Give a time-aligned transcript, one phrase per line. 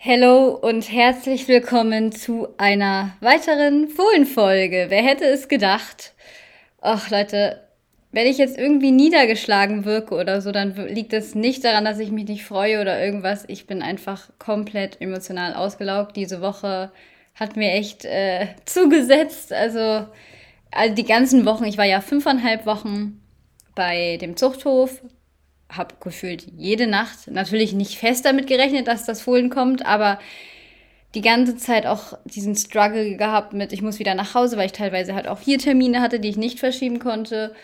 [0.00, 4.86] Hallo und herzlich willkommen zu einer weiteren Fohlenfolge.
[4.90, 6.14] Wer hätte es gedacht?
[6.80, 7.64] Ach Leute,
[8.12, 12.12] wenn ich jetzt irgendwie niedergeschlagen wirke oder so, dann liegt es nicht daran, dass ich
[12.12, 13.44] mich nicht freue oder irgendwas.
[13.48, 16.14] Ich bin einfach komplett emotional ausgelaugt.
[16.14, 16.92] Diese Woche
[17.34, 19.52] hat mir echt äh, zugesetzt.
[19.52, 20.06] Also,
[20.70, 23.20] also die ganzen Wochen, ich war ja fünfeinhalb Wochen
[23.74, 25.02] bei dem Zuchthof,
[25.70, 30.18] habe gefühlt jede Nacht, natürlich nicht fest damit gerechnet, dass das Fohlen kommt, aber
[31.14, 34.72] die ganze Zeit auch diesen Struggle gehabt mit, ich muss wieder nach Hause, weil ich
[34.72, 37.54] teilweise halt auch hier Termine hatte, die ich nicht verschieben konnte.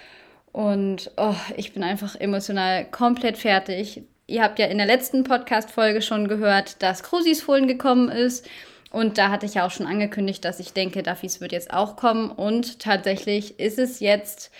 [0.52, 4.02] Und oh, ich bin einfach emotional komplett fertig.
[4.26, 8.48] Ihr habt ja in der letzten Podcast-Folge schon gehört, dass Krusis Fohlen gekommen ist.
[8.90, 11.96] Und da hatte ich ja auch schon angekündigt, dass ich denke, Duffys wird jetzt auch
[11.96, 12.30] kommen.
[12.30, 14.52] Und tatsächlich ist es jetzt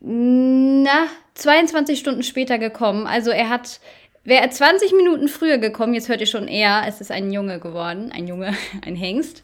[0.00, 3.06] na, 22 Stunden später gekommen.
[3.06, 3.80] Also er hat,
[4.24, 7.60] wäre er 20 Minuten früher gekommen, jetzt hört ihr schon eher, es ist ein Junge
[7.60, 8.54] geworden, ein Junge,
[8.86, 9.42] ein Hengst.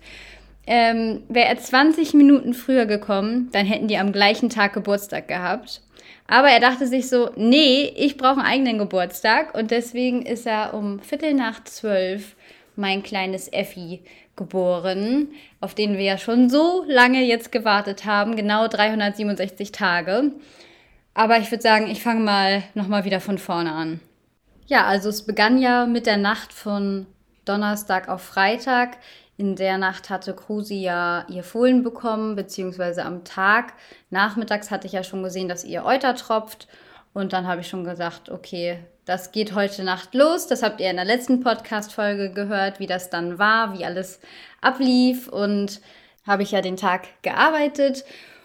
[0.69, 5.81] Ähm, wäre er 20 Minuten früher gekommen, dann hätten die am gleichen Tag Geburtstag gehabt.
[6.27, 9.55] Aber er dachte sich so, nee, ich brauche einen eigenen Geburtstag.
[9.55, 12.35] Und deswegen ist er um Viertel nach zwölf
[12.75, 14.01] mein kleines Effi
[14.37, 15.29] geboren,
[15.61, 20.33] auf den wir ja schon so lange jetzt gewartet haben, genau 367 Tage.
[21.15, 24.01] Aber ich würde sagen, ich fange mal nochmal wieder von vorne an.
[24.67, 27.07] Ja, also es begann ja mit der Nacht von
[27.45, 28.99] Donnerstag auf Freitag.
[29.39, 33.75] In der Nacht hatte Krusi ja ihr Fohlen bekommen, beziehungsweise am Tag.
[34.11, 36.69] Nachmittags hatte ich ja schon gesehen, dass ihr Euter tropft.
[37.17, 40.49] Und dann habe ich schon gesagt, okay, das geht heute Nacht los.
[40.49, 44.21] Das habt ihr in der letzten Podcast-Folge gehört, wie das dann war, wie alles
[44.61, 45.27] ablief.
[45.27, 45.81] Und
[46.27, 48.05] habe ich ja den Tag gearbeitet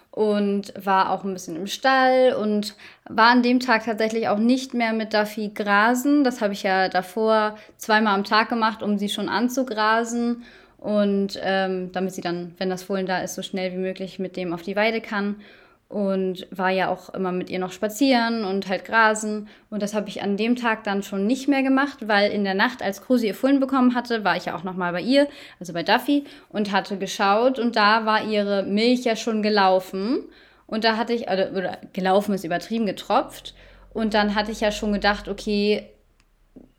[0.10, 2.76] und war auch ein bisschen im Stall und
[3.10, 6.24] war an dem Tag tatsächlich auch nicht mehr mit Duffy grasen.
[6.24, 10.44] Das habe ich ja davor zweimal am Tag gemacht, um sie schon anzugrasen
[10.78, 14.38] und ähm, damit sie dann, wenn das Fohlen da ist, so schnell wie möglich mit
[14.38, 15.42] dem auf die Weide kann
[15.92, 19.50] und war ja auch immer mit ihr noch spazieren und halt grasen.
[19.70, 22.54] Und das habe ich an dem Tag dann schon nicht mehr gemacht, weil in der
[22.54, 25.28] Nacht, als Krusi ihr Fohlen bekommen hatte, war ich ja auch nochmal bei ihr,
[25.60, 30.24] also bei Duffy, und hatte geschaut und da war ihre Milch ja schon gelaufen.
[30.66, 33.54] Und da hatte ich, oder, oder gelaufen ist übertrieben, getropft.
[33.94, 35.90] Und dann hatte ich ja schon gedacht, okay,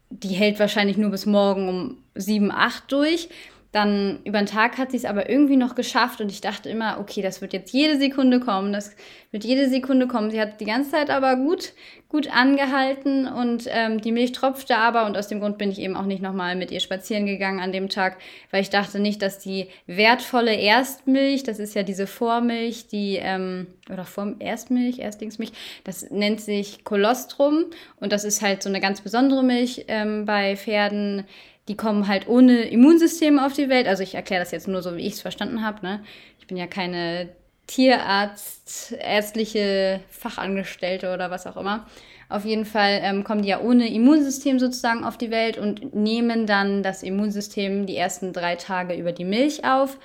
[0.08, 3.28] die hält wahrscheinlich nur bis morgen um 7, 8 durch.
[3.72, 6.98] Dann über den Tag hat sie es aber irgendwie noch geschafft und ich dachte immer,
[7.00, 8.94] okay, das wird jetzt jede Sekunde kommen, das
[9.30, 10.30] wird jede Sekunde kommen.
[10.30, 11.72] Sie hat die ganze Zeit aber gut,
[12.10, 15.96] gut angehalten und ähm, die Milch tropfte aber und aus dem Grund bin ich eben
[15.96, 18.18] auch nicht nochmal mit ihr spazieren gegangen an dem Tag,
[18.50, 23.68] weil ich dachte nicht, dass die wertvolle Erstmilch, das ist ja diese Vormilch, die, ähm,
[23.90, 25.52] oder Vor Erstmilch, Erstlingsmilch,
[25.84, 27.64] das nennt sich Kolostrum
[28.00, 31.24] und das ist halt so eine ganz besondere Milch ähm, bei Pferden
[31.68, 33.86] die kommen halt ohne Immunsystem auf die Welt.
[33.86, 35.84] Also ich erkläre das jetzt nur so, wie ich es verstanden habe.
[35.84, 36.02] Ne?
[36.40, 37.28] Ich bin ja keine
[37.66, 41.86] Tierarzt, ärztliche Fachangestellte oder was auch immer.
[42.28, 46.46] Auf jeden Fall ähm, kommen die ja ohne Immunsystem sozusagen auf die Welt und nehmen
[46.46, 49.98] dann das Immunsystem die ersten drei Tage über die Milch auf.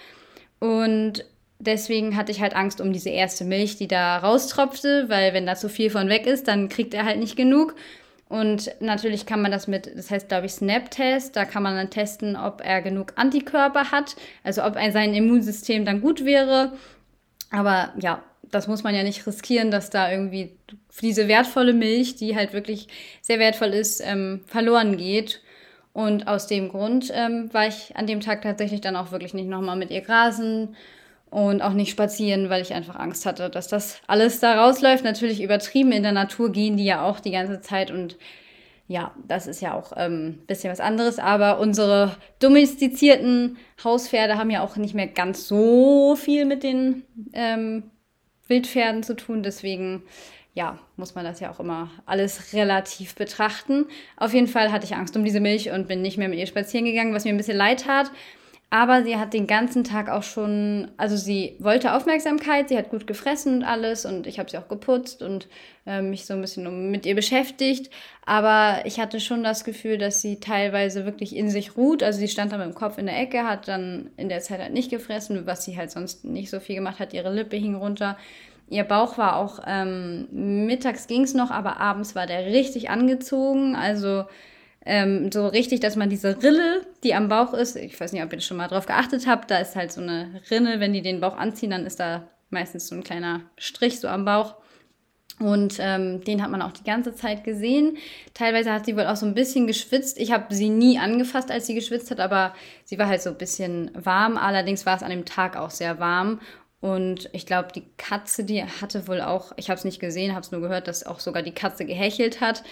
[0.60, 1.26] Und
[1.60, 5.56] deswegen hatte ich halt Angst um diese erste Milch, die da raustropfte, weil wenn da
[5.56, 7.76] zu viel von weg ist, dann kriegt er halt nicht genug.
[8.30, 11.90] Und natürlich kann man das mit, das heißt, glaube ich, Snap-Test, da kann man dann
[11.90, 16.74] testen, ob er genug Antikörper hat, also ob sein Immunsystem dann gut wäre.
[17.52, 18.22] Aber ja,
[18.52, 20.58] das muss man ja nicht riskieren, dass da irgendwie
[21.02, 22.88] diese wertvolle Milch, die halt wirklich
[23.22, 25.42] sehr wertvoll ist, ähm, verloren geht.
[25.94, 29.48] Und aus dem Grund ähm, war ich an dem Tag tatsächlich dann auch wirklich nicht
[29.48, 30.76] nochmal mit ihr grasen
[31.30, 35.04] und auch nicht spazieren, weil ich einfach Angst hatte, dass das alles da rausläuft.
[35.04, 38.18] Natürlich übertrieben in der Natur gehen die ja auch die ganze Zeit und
[38.90, 44.50] ja, das ist ja auch ein ähm, bisschen was anderes, aber unsere domestizierten Hauspferde haben
[44.50, 47.84] ja auch nicht mehr ganz so viel mit den ähm,
[48.48, 50.04] Wildpferden zu tun, deswegen
[50.54, 53.86] ja, muss man das ja auch immer alles relativ betrachten.
[54.16, 56.48] Auf jeden Fall hatte ich Angst um diese Milch und bin nicht mehr mit ihr
[56.48, 58.10] spazieren gegangen, was mir ein bisschen leid tat,
[58.70, 63.08] aber sie hat den ganzen Tag auch schon, also sie wollte Aufmerksamkeit, sie hat gut
[63.08, 65.48] gefressen und alles und ich habe sie auch geputzt und
[65.86, 67.90] äh, mich so ein bisschen mit ihr beschäftigt.
[68.26, 72.04] Aber ich hatte schon das Gefühl, dass sie teilweise wirklich in sich ruht.
[72.04, 74.60] Also sie stand da mit dem Kopf in der Ecke, hat dann in der Zeit
[74.60, 77.14] halt nicht gefressen, was sie halt sonst nicht so viel gemacht hat.
[77.14, 78.18] Ihre Lippe hing runter.
[78.70, 80.28] Ihr Bauch war auch, ähm,
[80.66, 83.78] mittags ging es noch, aber abends war der richtig angezogen.
[83.78, 84.26] Also
[84.88, 88.32] ähm, so richtig, dass man diese Rille, die am Bauch ist, ich weiß nicht, ob
[88.32, 91.20] ihr schon mal drauf geachtet habt, da ist halt so eine Rinne, wenn die den
[91.20, 94.56] Bauch anziehen, dann ist da meistens so ein kleiner Strich so am Bauch.
[95.40, 97.98] Und ähm, den hat man auch die ganze Zeit gesehen.
[98.34, 100.18] Teilweise hat sie wohl auch so ein bisschen geschwitzt.
[100.18, 102.56] Ich habe sie nie angefasst, als sie geschwitzt hat, aber
[102.86, 104.38] sie war halt so ein bisschen warm.
[104.38, 106.40] Allerdings war es an dem Tag auch sehr warm.
[106.80, 110.42] Und ich glaube, die Katze, die hatte wohl auch, ich habe es nicht gesehen, habe
[110.42, 112.64] es nur gehört, dass auch sogar die Katze gehechelt hat.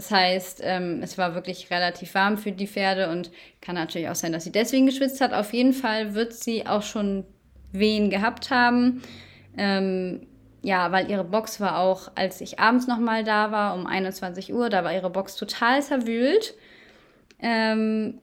[0.00, 3.30] Das heißt, ähm, es war wirklich relativ warm für die Pferde und
[3.60, 5.34] kann natürlich auch sein, dass sie deswegen geschwitzt hat.
[5.34, 7.26] Auf jeden Fall wird sie auch schon
[7.70, 9.02] Wehen gehabt haben.
[9.58, 10.26] Ähm,
[10.62, 14.70] ja, weil ihre Box war auch, als ich abends nochmal da war, um 21 Uhr,
[14.70, 16.54] da war ihre Box total zerwühlt.
[17.38, 18.22] Ähm,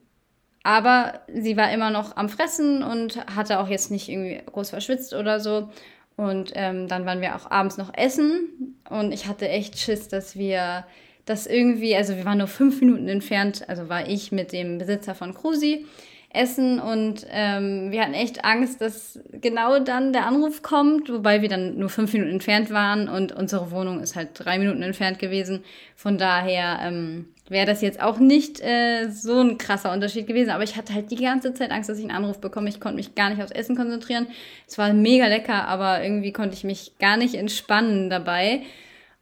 [0.64, 5.14] aber sie war immer noch am Fressen und hatte auch jetzt nicht irgendwie groß verschwitzt
[5.14, 5.68] oder so.
[6.16, 10.34] Und ähm, dann waren wir auch abends noch essen und ich hatte echt Schiss, dass
[10.34, 10.84] wir
[11.28, 15.14] das irgendwie, also wir waren nur fünf Minuten entfernt, also war ich mit dem Besitzer
[15.14, 15.86] von Krusi
[16.30, 21.48] essen und ähm, wir hatten echt Angst, dass genau dann der Anruf kommt, wobei wir
[21.48, 25.64] dann nur fünf Minuten entfernt waren und unsere Wohnung ist halt drei Minuten entfernt gewesen.
[25.96, 30.64] Von daher ähm, wäre das jetzt auch nicht äh, so ein krasser Unterschied gewesen, aber
[30.64, 32.68] ich hatte halt die ganze Zeit Angst, dass ich einen Anruf bekomme.
[32.68, 34.26] Ich konnte mich gar nicht aufs Essen konzentrieren.
[34.66, 38.62] Es war mega lecker, aber irgendwie konnte ich mich gar nicht entspannen dabei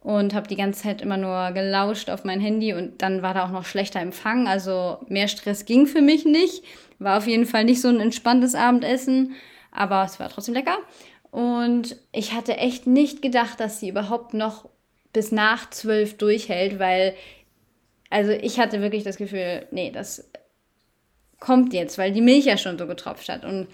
[0.07, 3.45] und habe die ganze Zeit immer nur gelauscht auf mein Handy und dann war da
[3.45, 4.47] auch noch schlechter Empfang.
[4.47, 6.63] Also mehr Stress ging für mich nicht.
[7.01, 9.35] War auf jeden Fall nicht so ein entspanntes Abendessen,
[9.73, 10.79] aber es war trotzdem lecker.
[11.33, 14.69] Und ich hatte echt nicht gedacht, dass sie überhaupt noch
[15.13, 17.17] bis nach zwölf durchhält, weil,
[18.09, 20.31] also ich hatte wirklich das Gefühl, nee, das
[21.41, 23.45] kommt jetzt, weil die Milch ja schon so getropft hat.
[23.45, 23.67] Und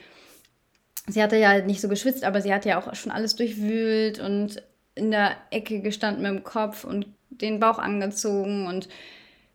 [1.08, 4.62] sie hatte ja nicht so geschwitzt, aber sie hatte ja auch schon alles durchwühlt und
[4.94, 8.88] in der Ecke gestanden mit dem Kopf und den Bauch angezogen und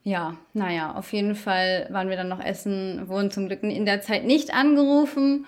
[0.08, 4.00] ja, naja, auf jeden Fall waren wir dann noch essen, wurden zum Glück in der
[4.00, 5.46] Zeit nicht angerufen.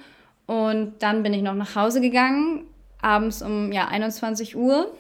[0.47, 2.65] Und dann bin ich noch nach Hause gegangen,
[3.01, 4.94] abends um ja, 21 Uhr.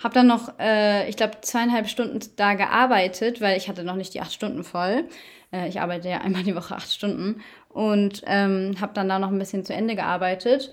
[0.00, 4.14] Habe dann noch, äh, ich glaube, zweieinhalb Stunden da gearbeitet, weil ich hatte noch nicht
[4.14, 5.08] die acht Stunden voll.
[5.52, 7.42] Äh, ich arbeite ja einmal die Woche acht Stunden.
[7.70, 10.72] Und ähm, habe dann da noch ein bisschen zu Ende gearbeitet.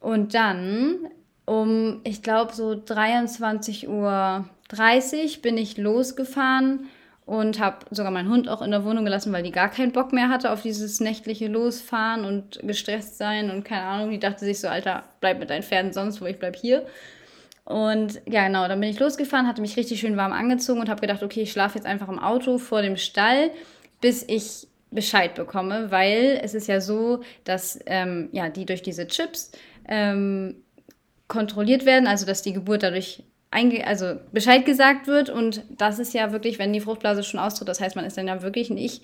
[0.00, 1.06] Und dann
[1.44, 4.46] um, ich glaube, so 23.30 Uhr
[5.42, 6.88] bin ich losgefahren
[7.26, 10.12] und habe sogar meinen Hund auch in der Wohnung gelassen, weil die gar keinen Bock
[10.12, 14.10] mehr hatte auf dieses nächtliche Losfahren und gestresst sein und keine Ahnung.
[14.10, 16.86] Die dachte sich so, Alter, bleib mit deinen Pferden sonst wo, ich bleib hier.
[17.64, 21.00] Und ja, genau, dann bin ich losgefahren, hatte mich richtig schön warm angezogen und habe
[21.00, 23.52] gedacht, okay, ich schlafe jetzt einfach im Auto vor dem Stall,
[24.00, 29.06] bis ich Bescheid bekomme, weil es ist ja so, dass ähm, ja, die durch diese
[29.06, 29.52] Chips
[29.88, 30.64] ähm,
[31.30, 35.30] kontrolliert werden, also dass die Geburt dadurch also Bescheid gesagt wird.
[35.30, 38.28] Und das ist ja wirklich, wenn die Fruchtblase schon austritt, das heißt, man ist dann
[38.28, 39.02] ja wirklich nicht,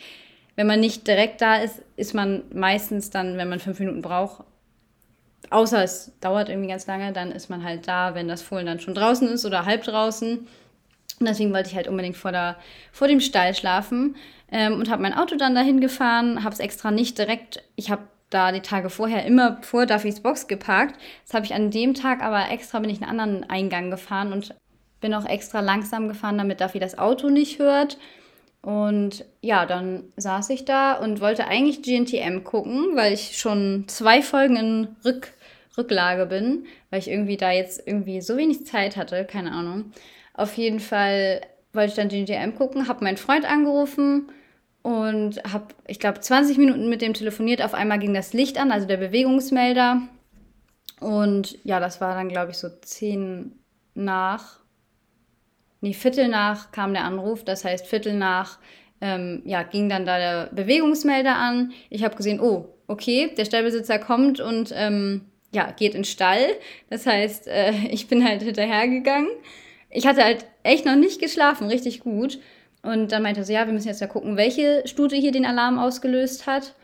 [0.56, 4.44] wenn man nicht direkt da ist, ist man meistens dann, wenn man fünf Minuten braucht,
[5.50, 8.81] außer es dauert irgendwie ganz lange, dann ist man halt da, wenn das Fohlen dann
[8.81, 10.38] schon draußen ist oder halb draußen.
[11.19, 12.56] Und deswegen wollte ich halt unbedingt vor, der,
[12.93, 14.17] vor dem Stall schlafen
[14.50, 18.02] ähm, und habe mein Auto dann dahin gefahren, habe es extra nicht direkt, ich habe
[18.31, 20.96] da die Tage vorher immer vor Duffys Box geparkt.
[21.25, 24.55] Das habe ich an dem Tag aber extra, bin ich einen anderen Eingang gefahren und
[25.00, 27.99] bin auch extra langsam gefahren, damit Duffy das Auto nicht hört.
[28.62, 34.23] Und ja, dann saß ich da und wollte eigentlich GNTM gucken, weil ich schon zwei
[34.23, 35.32] Folgen in Rück
[35.78, 39.92] Rücklage bin, weil ich irgendwie da jetzt irgendwie so wenig Zeit hatte, keine Ahnung.
[40.33, 41.42] Auf jeden Fall
[41.75, 44.30] wollte ich dann GNTM gucken, habe meinen Freund angerufen
[44.87, 47.61] und habe, ich glaube, 20 Minuten mit dem telefoniert.
[47.61, 50.02] Auf einmal ging das Licht an, also der Bewegungsmelder.
[51.00, 53.50] Und ja, das war dann, glaube ich, so 10
[53.95, 54.61] nach,
[55.81, 57.43] nee, Viertel nach kam der Anruf.
[57.43, 58.61] Das heißt, Viertel nach,
[59.00, 61.73] ähm, ja, ging dann da der Bewegungsmelder an.
[61.90, 66.47] Ich habe gesehen, oh, okay, der Stallbesitzer kommt und ähm, ja, geht in den Stall.
[66.90, 69.31] Das heißt, äh, ich bin halt hinterhergegangen.
[69.90, 72.38] Ich hatte halt echt noch nicht geschlafen, richtig gut.
[72.87, 75.78] Und dann meinte sie, ja, wir müssen jetzt ja gucken, welche Stute hier den Alarm
[75.78, 76.75] ausgelöst hat.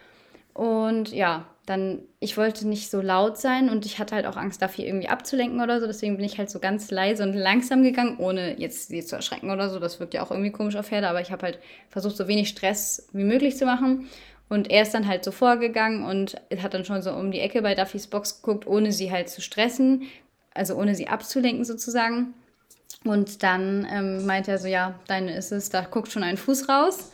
[0.53, 4.61] Und ja, dann, ich wollte nicht so laut sein und ich hatte halt auch Angst,
[4.61, 5.87] dafür irgendwie abzulenken oder so.
[5.87, 9.51] Deswegen bin ich halt so ganz leise und langsam gegangen, ohne jetzt sie zu erschrecken
[9.51, 9.79] oder so.
[9.79, 12.49] Das wirkt ja auch irgendwie komisch auf Pferde, aber ich habe halt versucht, so wenig
[12.49, 14.09] Stress wie möglich zu machen.
[14.49, 17.63] Und er ist dann halt so vorgegangen und hat dann schon so um die Ecke
[17.63, 20.03] bei Duffys Box geguckt, ohne sie halt zu stressen,
[20.53, 22.35] also ohne sie abzulenken sozusagen.
[23.05, 26.69] Und dann ähm, meinte er so, ja, deine ist es, da guckt schon ein Fuß
[26.69, 27.11] raus.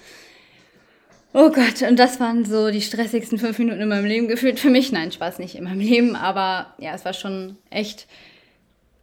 [1.35, 4.70] Oh Gott, und das waren so die stressigsten fünf Minuten in meinem Leben gefühlt für
[4.70, 4.92] mich.
[4.92, 8.06] Nein, Spaß nicht in meinem Leben, aber ja, es war schon echt.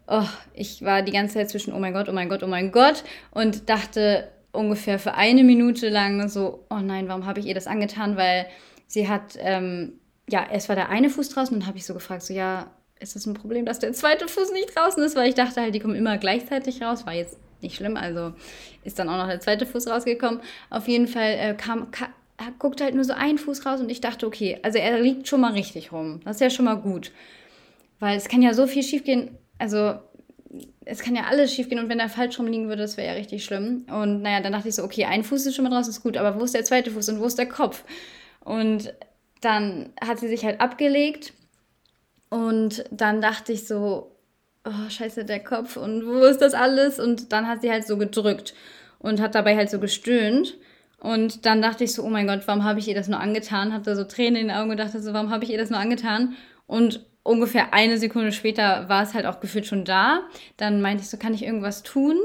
[0.08, 2.72] Oh, ich war die ganze Zeit zwischen Oh mein Gott, oh mein Gott, oh mein
[2.72, 7.56] Gott und dachte ungefähr für eine Minute lang so, oh nein, warum habe ich ihr
[7.56, 8.16] das angetan?
[8.16, 8.48] Weil
[8.88, 9.94] sie hat, ähm,
[10.30, 12.68] ja, es war der eine Fuß draußen und habe ich so gefragt, so ja,
[13.00, 15.76] ist es ein Problem, dass der zweite Fuß nicht draußen ist, weil ich dachte halt,
[15.76, 17.06] die kommen immer gleichzeitig raus.
[17.06, 18.34] War jetzt nicht schlimm, also
[18.84, 20.42] ist dann auch noch der zweite Fuß rausgekommen.
[20.70, 22.10] Auf jeden Fall äh, kam, kam
[22.60, 25.40] guckt halt nur so einen Fuß raus und ich dachte, okay, also er liegt schon
[25.40, 26.20] mal richtig rum.
[26.26, 27.12] Das ist ja schon mal gut.
[28.00, 29.38] Weil es kann ja so viel schiefgehen.
[29.58, 29.96] Also
[30.84, 33.46] es kann ja alles schiefgehen und wenn er falsch rumliegen würde, das wäre ja richtig
[33.46, 33.86] schlimm.
[33.90, 36.18] Und naja, dann dachte ich so, okay, ein Fuß ist schon mal draußen, ist gut,
[36.18, 37.86] aber wo ist der zweite Fuß und wo ist der Kopf?
[38.42, 38.94] Und
[39.42, 41.34] dann hat sie sich halt abgelegt
[42.30, 44.12] und dann dachte ich so,
[44.66, 47.00] oh, scheiße, der Kopf und wo ist das alles?
[47.00, 48.54] Und dann hat sie halt so gedrückt
[49.00, 50.58] und hat dabei halt so gestöhnt.
[51.00, 53.74] Und dann dachte ich so, oh mein Gott, warum habe ich ihr das nur angetan?
[53.74, 55.80] Hatte so Tränen in den Augen und dachte so, warum habe ich ihr das nur
[55.80, 56.36] angetan?
[56.66, 60.22] Und ungefähr eine Sekunde später war es halt auch gefühlt schon da.
[60.58, 62.18] Dann meinte ich so, kann ich irgendwas tun?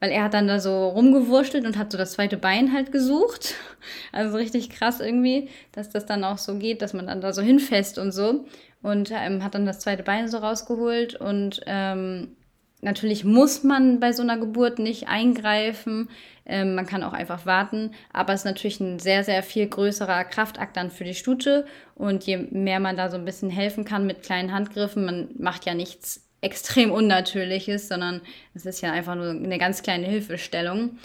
[0.00, 3.54] Weil er hat dann da so rumgewurschtelt und hat so das zweite Bein halt gesucht.
[4.12, 7.40] Also richtig krass irgendwie, dass das dann auch so geht, dass man dann da so
[7.40, 8.44] hinfasst und so.
[8.82, 12.36] Und ähm, hat dann das zweite Bein so rausgeholt und ähm,
[12.80, 16.08] Natürlich muss man bei so einer Geburt nicht eingreifen.
[16.46, 17.90] Ähm, man kann auch einfach warten.
[18.12, 21.66] Aber es ist natürlich ein sehr, sehr viel größerer Kraftakt dann für die Stute.
[21.96, 25.66] Und je mehr man da so ein bisschen helfen kann mit kleinen Handgriffen, man macht
[25.66, 28.20] ja nichts extrem Unnatürliches, sondern
[28.54, 30.98] es ist ja einfach nur eine ganz kleine Hilfestellung.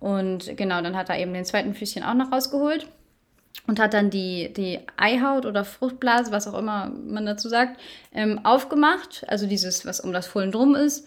[0.00, 2.88] Und genau, dann hat er eben den zweiten Füßchen auch noch rausgeholt
[3.68, 7.78] und hat dann die, die Eihaut oder Fruchtblase, was auch immer man dazu sagt,
[8.14, 9.24] ähm, aufgemacht.
[9.28, 11.06] Also dieses, was um das Fohlen drum ist.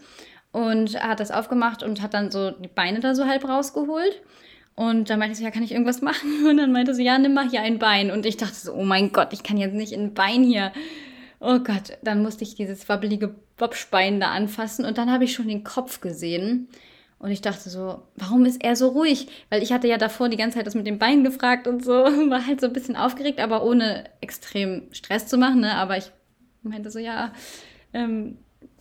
[0.51, 4.21] Und hat das aufgemacht und hat dann so die Beine da so halb rausgeholt.
[4.75, 6.45] Und dann meinte so, ja, kann ich irgendwas machen?
[6.49, 8.09] Und dann meinte sie, ja, nimm mal hier ein Bein.
[8.11, 10.71] Und ich dachte so, oh mein Gott, ich kann jetzt nicht ein Bein hier.
[11.39, 14.85] Oh Gott, dann musste ich dieses wabbelige Bobsbein da anfassen.
[14.85, 16.67] Und dann habe ich schon den Kopf gesehen.
[17.21, 19.27] Und ich dachte so, warum ist er so ruhig?
[19.49, 21.91] Weil ich hatte ja davor die ganze Zeit das mit dem Bein gefragt und so,
[22.29, 25.59] war halt so ein bisschen aufgeregt, aber ohne extrem Stress zu machen.
[25.59, 25.75] Ne?
[25.75, 26.11] Aber ich
[26.63, 27.31] meinte so, ja,
[27.93, 28.39] ähm,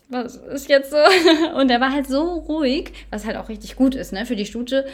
[0.08, 0.96] was ist jetzt so?
[1.56, 4.46] Und er war halt so ruhig, was halt auch richtig gut ist, ne, für die
[4.46, 4.86] Stute.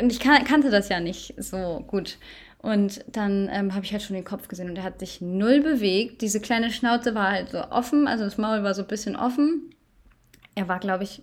[0.00, 2.18] Und ich kan kannte das ja nicht so gut.
[2.58, 5.60] Und dann ähm, habe ich halt schon den Kopf gesehen und er hat sich null
[5.60, 6.22] bewegt.
[6.22, 9.74] Diese kleine Schnauze war halt so offen, also das Maul war so ein bisschen offen.
[10.54, 11.22] Er war, glaube ich,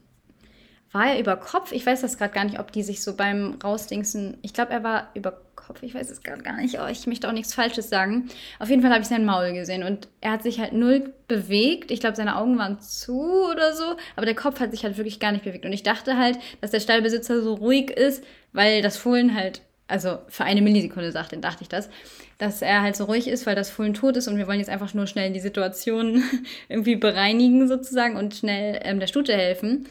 [0.92, 1.72] war er über Kopf?
[1.72, 4.38] Ich weiß das gerade gar nicht, ob die sich so beim Rausdingsen.
[4.42, 5.84] Ich glaube, er war über Kopf.
[5.84, 6.80] Ich weiß es gerade gar nicht.
[6.80, 8.30] Oh, ich möchte auch nichts Falsches sagen.
[8.60, 11.92] Auf jeden Fall habe ich sein Maul gesehen und er hat sich halt null bewegt.
[11.92, 15.20] Ich glaube, seine Augen waren zu oder so, aber der Kopf hat sich halt wirklich
[15.20, 15.66] gar nicht bewegt.
[15.66, 20.20] Und ich dachte halt, dass der Stallbesitzer so ruhig ist, weil das Fohlen halt, also
[20.30, 21.90] für eine Millisekunde sagte, dachte ich das,
[22.38, 24.70] dass er halt so ruhig ist, weil das Fohlen tot ist und wir wollen jetzt
[24.70, 26.24] einfach nur schnell die Situation
[26.70, 29.88] irgendwie bereinigen sozusagen und schnell ähm, der Stute helfen.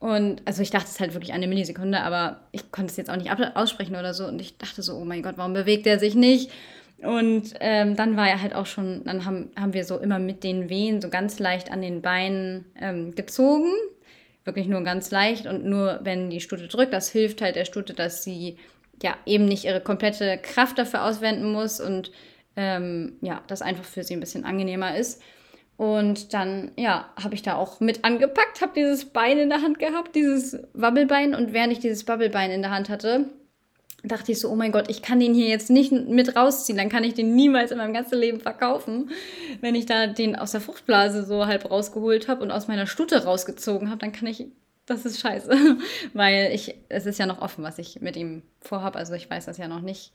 [0.00, 3.16] Und also ich dachte es halt wirklich eine Millisekunde, aber ich konnte es jetzt auch
[3.16, 4.26] nicht aussprechen oder so.
[4.26, 6.50] Und ich dachte so, oh mein Gott, warum bewegt er sich nicht?
[7.02, 10.42] Und ähm, dann war er halt auch schon, dann haben, haben wir so immer mit
[10.42, 13.72] den Wehen so ganz leicht an den Beinen ähm, gezogen.
[14.44, 17.92] Wirklich nur ganz leicht und nur wenn die Stute drückt, das hilft halt der Stute,
[17.92, 18.56] dass sie
[19.02, 22.10] ja eben nicht ihre komplette Kraft dafür auswenden muss und
[22.56, 25.22] ähm, ja, das einfach für sie ein bisschen angenehmer ist.
[25.80, 29.78] Und dann, ja, habe ich da auch mit angepackt, habe dieses Bein in der Hand
[29.78, 31.34] gehabt, dieses Wabbelbein.
[31.34, 33.30] Und während ich dieses Wabbelbein in der Hand hatte,
[34.04, 36.90] dachte ich so, oh mein Gott, ich kann den hier jetzt nicht mit rausziehen, dann
[36.90, 39.08] kann ich den niemals in meinem ganzen Leben verkaufen.
[39.62, 43.24] Wenn ich da den aus der Fruchtblase so halb rausgeholt habe und aus meiner Stute
[43.24, 44.48] rausgezogen habe, dann kann ich,
[44.84, 45.78] das ist scheiße,
[46.12, 49.46] weil ich, es ist ja noch offen, was ich mit ihm vorhabe, also ich weiß
[49.46, 50.12] das ja noch nicht.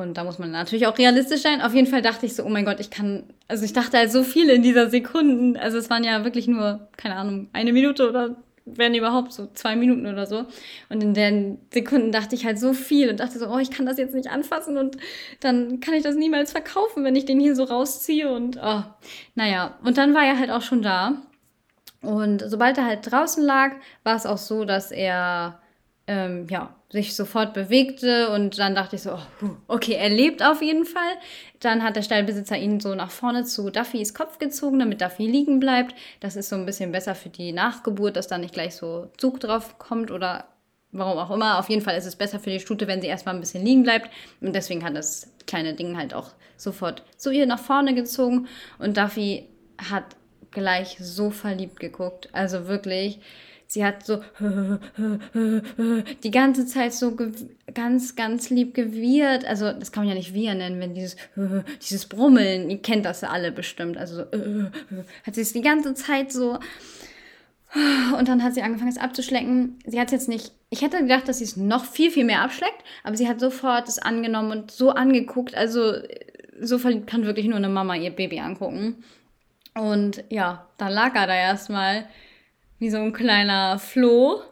[0.00, 1.60] Und da muss man natürlich auch realistisch sein.
[1.60, 4.10] Auf jeden Fall dachte ich so, oh mein Gott, ich kann, also ich dachte halt
[4.10, 5.56] so viel in dieser Sekunden.
[5.56, 9.76] Also es waren ja wirklich nur, keine Ahnung, eine Minute oder werden überhaupt so zwei
[9.76, 10.46] Minuten oder so.
[10.88, 13.86] Und in den Sekunden dachte ich halt so viel und dachte so, oh, ich kann
[13.86, 14.96] das jetzt nicht anfassen und
[15.40, 18.82] dann kann ich das niemals verkaufen, wenn ich den hier so rausziehe und oh,
[19.34, 19.78] naja.
[19.84, 21.22] Und dann war er halt auch schon da.
[22.02, 23.72] Und sobald er halt draußen lag,
[24.04, 25.60] war es auch so, dass er
[26.06, 30.60] ähm, ja, sich sofort bewegte und dann dachte ich so, oh, okay, er lebt auf
[30.60, 31.12] jeden Fall.
[31.60, 35.60] Dann hat der Stallbesitzer ihn so nach vorne zu Duffys Kopf gezogen, damit Duffy liegen
[35.60, 35.94] bleibt.
[36.18, 39.38] Das ist so ein bisschen besser für die Nachgeburt, dass da nicht gleich so Zug
[39.38, 40.46] drauf kommt oder
[40.90, 41.60] warum auch immer.
[41.60, 43.84] Auf jeden Fall ist es besser für die Stute, wenn sie erstmal ein bisschen liegen
[43.84, 44.10] bleibt.
[44.40, 48.48] Und deswegen hat das kleine Ding halt auch sofort zu ihr nach vorne gezogen.
[48.80, 50.16] Und Duffy hat
[50.50, 52.28] gleich so verliebt geguckt.
[52.32, 53.20] Also wirklich
[53.70, 54.20] sie hat so
[56.24, 57.16] die ganze Zeit so
[57.72, 59.44] ganz, ganz lieb gewirrt.
[59.44, 61.16] Also das kann man ja nicht wir nennen, wenn dieses,
[61.80, 63.96] dieses Brummeln, ihr kennt das alle bestimmt.
[63.96, 64.22] Also
[65.24, 66.58] hat sie es die ganze Zeit so.
[68.18, 69.78] Und dann hat sie angefangen, es abzuschlecken.
[69.86, 70.50] Sie hat es jetzt nicht.
[70.70, 73.86] Ich hätte gedacht, dass sie es noch viel, viel mehr abschleckt, aber sie hat sofort
[73.86, 75.54] es angenommen und so angeguckt.
[75.54, 75.94] Also,
[76.60, 79.04] so verliebt kann wirklich nur eine Mama ihr Baby angucken.
[79.74, 82.06] Und ja, dann lag er da erstmal
[82.80, 84.42] wie so ein kleiner Floh.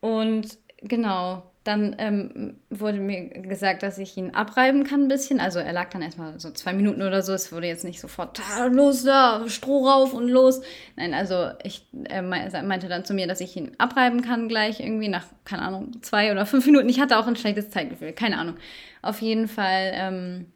[0.00, 5.40] Und genau, dann ähm, wurde mir gesagt, dass ich ihn abreiben kann ein bisschen.
[5.40, 7.32] Also er lag dann erstmal so zwei Minuten oder so.
[7.32, 8.38] Es wurde jetzt nicht sofort,
[8.70, 10.60] los da, Stroh rauf und los.
[10.96, 15.08] Nein, also ich er meinte dann zu mir, dass ich ihn abreiben kann gleich irgendwie
[15.08, 16.88] nach, keine Ahnung, zwei oder fünf Minuten.
[16.90, 18.56] Ich hatte auch ein schlechtes Zeitgefühl, keine Ahnung.
[19.00, 20.52] Auf jeden Fall ähm,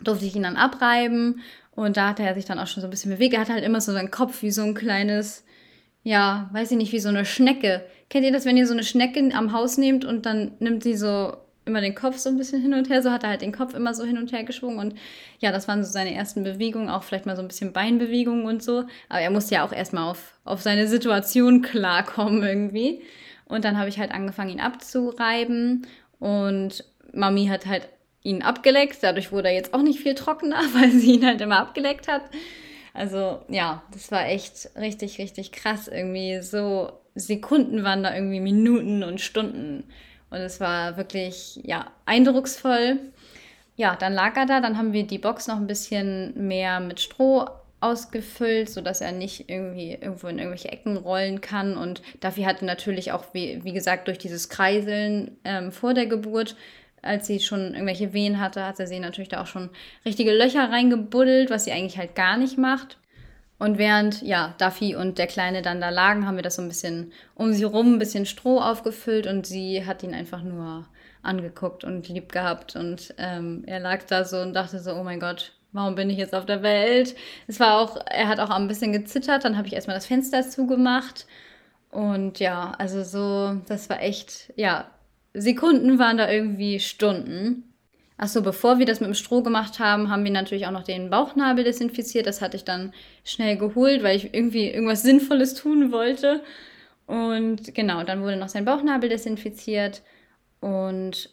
[0.00, 1.40] durfte ich ihn dann abreiben
[1.72, 3.34] und da hatte er sich dann auch schon so ein bisschen bewegt.
[3.34, 5.44] Er hatte halt immer so seinen Kopf wie so ein kleines
[6.04, 7.84] ja, weiß ich nicht, wie so eine Schnecke.
[8.10, 10.96] Kennt ihr das, wenn ihr so eine Schnecke am Haus nehmt und dann nimmt sie
[10.96, 11.34] so
[11.64, 13.72] immer den Kopf so ein bisschen hin und her, so hat er halt den Kopf
[13.72, 14.98] immer so hin und her geschwungen und
[15.40, 18.62] ja, das waren so seine ersten Bewegungen, auch vielleicht mal so ein bisschen Beinbewegungen und
[18.62, 23.00] so, aber er musste ja auch erstmal auf, auf seine Situation klarkommen irgendwie.
[23.46, 25.86] Und dann habe ich halt angefangen, ihn abzureiben
[26.18, 26.84] und
[27.14, 27.88] Mami hat halt
[28.22, 31.60] ihn abgeleckt, dadurch wurde er jetzt auch nicht viel trockener, weil sie ihn halt immer
[31.60, 32.24] abgeleckt hat
[32.94, 35.88] also ja, das war echt richtig, richtig krass.
[35.88, 39.84] Irgendwie so Sekunden waren da irgendwie Minuten und Stunden.
[40.30, 42.98] Und es war wirklich, ja, eindrucksvoll.
[43.76, 47.00] Ja, dann lag er da, dann haben wir die Box noch ein bisschen mehr mit
[47.00, 47.46] Stroh
[47.80, 51.76] ausgefüllt, sodass er nicht irgendwie irgendwo in irgendwelche Ecken rollen kann.
[51.76, 56.56] Und Duffy hatte natürlich auch, wie, wie gesagt, durch dieses Kreiseln ähm, vor der Geburt
[57.04, 59.70] als sie schon irgendwelche Wehen hatte, hat sie natürlich da auch schon
[60.04, 62.98] richtige Löcher reingebuddelt, was sie eigentlich halt gar nicht macht.
[63.58, 66.68] Und während, ja, Duffy und der Kleine dann da lagen, haben wir das so ein
[66.68, 70.86] bisschen um sie rum, ein bisschen Stroh aufgefüllt und sie hat ihn einfach nur
[71.22, 72.76] angeguckt und lieb gehabt.
[72.76, 76.18] Und ähm, er lag da so und dachte so, oh mein Gott, warum bin ich
[76.18, 77.14] jetzt auf der Welt?
[77.46, 80.42] Es war auch, er hat auch ein bisschen gezittert, dann habe ich erstmal das Fenster
[80.42, 81.26] zugemacht.
[81.90, 84.90] Und ja, also so, das war echt, ja,
[85.34, 87.74] Sekunden waren da irgendwie Stunden.
[88.16, 91.10] Achso, bevor wir das mit dem Stroh gemacht haben, haben wir natürlich auch noch den
[91.10, 92.26] Bauchnabel desinfiziert.
[92.26, 92.92] Das hatte ich dann
[93.24, 96.42] schnell geholt, weil ich irgendwie irgendwas Sinnvolles tun wollte.
[97.06, 100.02] Und genau, dann wurde noch sein Bauchnabel desinfiziert.
[100.60, 101.30] Und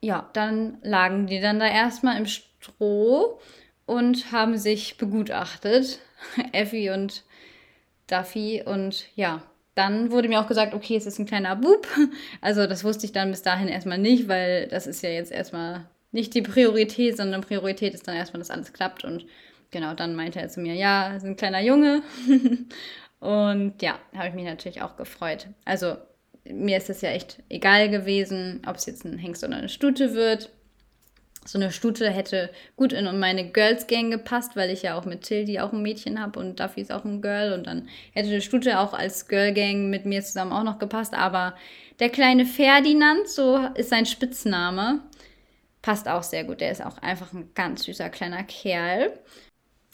[0.00, 3.38] ja, dann lagen die dann da erstmal im Stroh
[3.86, 6.00] und haben sich begutachtet.
[6.52, 7.22] Effie und
[8.08, 8.64] Duffy.
[8.66, 9.42] Und ja,
[9.74, 11.86] dann wurde mir auch gesagt, okay, es ist ein kleiner Bub.
[12.40, 15.86] Also das wusste ich dann bis dahin erstmal nicht, weil das ist ja jetzt erstmal
[16.12, 19.04] nicht die Priorität, sondern Priorität ist dann erstmal, dass alles klappt.
[19.04, 19.26] Und
[19.70, 22.02] genau, dann meinte er zu mir, ja, es ist ein kleiner Junge.
[23.20, 25.48] und ja, habe ich mich natürlich auch gefreut.
[25.64, 25.96] Also
[26.44, 30.14] mir ist es ja echt egal gewesen, ob es jetzt ein Hengst oder eine Stute
[30.14, 30.50] wird
[31.44, 35.22] so eine Stute hätte gut in meine Girls Gang gepasst, weil ich ja auch mit
[35.22, 38.40] Tildy auch ein Mädchen habe und Duffy ist auch ein Girl und dann hätte die
[38.40, 41.54] Stute auch als Girl Gang mit mir zusammen auch noch gepasst, aber
[42.00, 45.00] der kleine Ferdinand, so ist sein Spitzname,
[45.82, 46.60] passt auch sehr gut.
[46.60, 49.12] Der ist auch einfach ein ganz süßer kleiner Kerl.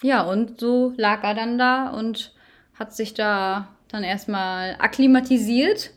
[0.01, 2.33] Ja, und so lag er dann da und
[2.73, 5.91] hat sich da dann erstmal akklimatisiert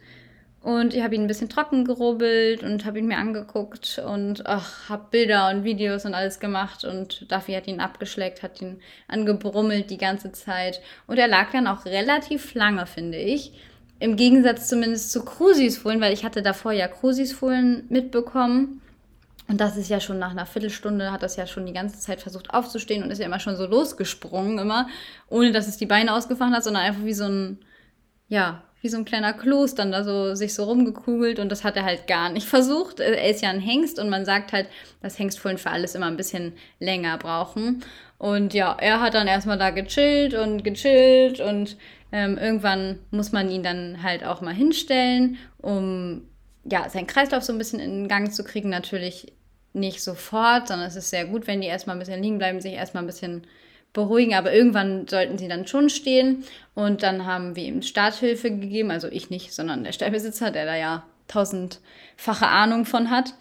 [0.64, 5.06] und ich habe ihn ein bisschen trocken gerubbelt und habe ihn mir angeguckt und habe
[5.10, 6.84] Bilder und Videos und alles gemacht.
[6.84, 10.80] Und Duffy hat ihn abgeschleckt, hat ihn angebrummelt die ganze Zeit.
[11.06, 13.52] Und er lag dann auch relativ lange, finde ich.
[14.00, 18.80] Im Gegensatz zumindest zu Krusis Fohlen, weil ich hatte davor ja Krusis Fohlen mitbekommen.
[19.46, 22.22] Und das ist ja schon nach einer Viertelstunde, hat das ja schon die ganze Zeit
[22.22, 24.88] versucht aufzustehen und ist ja immer schon so losgesprungen, immer,
[25.28, 27.58] ohne dass es die Beine ausgefahren hat, sondern einfach wie so ein,
[28.28, 31.76] ja, wie so ein kleiner Kloß dann da so sich so rumgekugelt und das hat
[31.76, 33.00] er halt gar nicht versucht.
[33.00, 34.68] Er ist ja ein Hengst und man sagt halt,
[35.00, 37.82] dass Hengstfohlen für alles immer ein bisschen länger brauchen.
[38.18, 41.78] Und ja, er hat dann erstmal da gechillt und gechillt und
[42.12, 46.28] ähm, irgendwann muss man ihn dann halt auch mal hinstellen, um
[46.64, 48.68] ja, seinen Kreislauf so ein bisschen in Gang zu kriegen.
[48.68, 49.32] Natürlich
[49.72, 52.74] nicht sofort, sondern es ist sehr gut, wenn die erstmal ein bisschen liegen bleiben, sich
[52.74, 53.46] erstmal ein bisschen
[53.94, 56.44] beruhigen, aber irgendwann sollten sie dann schon stehen.
[56.74, 60.76] Und dann haben wir ihm Starthilfe gegeben, also ich nicht, sondern der Stallbesitzer, der da
[60.76, 63.32] ja tausendfache Ahnung von hat,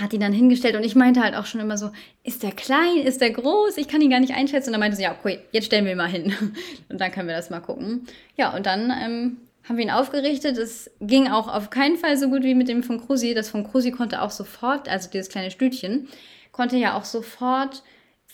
[0.00, 1.90] hat ihn dann hingestellt und ich meinte halt auch schon immer so,
[2.24, 4.68] ist der klein, ist der groß, ich kann ihn gar nicht einschätzen.
[4.68, 6.34] Und dann meinte sie, ja, okay, jetzt stellen wir ihn mal hin.
[6.88, 8.06] Und dann können wir das mal gucken.
[8.36, 9.36] Ja, und dann ähm,
[9.68, 10.58] haben wir ihn aufgerichtet.
[10.58, 13.34] Es ging auch auf keinen Fall so gut wie mit dem von Krusi.
[13.34, 16.08] Das von Krusi konnte auch sofort, also dieses kleine Stütchen,
[16.52, 17.82] konnte ja auch sofort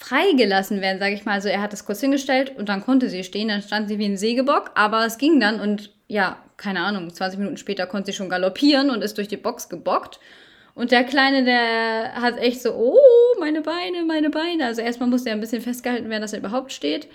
[0.00, 1.34] freigelassen werden, sage ich mal.
[1.34, 4.06] Also er hat das kurz hingestellt und dann konnte sie stehen, dann stand sie wie
[4.06, 8.16] ein Sägebock, aber es ging dann und ja, keine Ahnung, 20 Minuten später konnte sie
[8.16, 10.18] schon galoppieren und ist durch die Box gebockt.
[10.74, 12.96] Und der Kleine, der hat echt so, oh,
[13.38, 14.66] meine Beine, meine Beine.
[14.66, 17.08] Also erstmal musste er ein bisschen festgehalten werden, dass er überhaupt steht.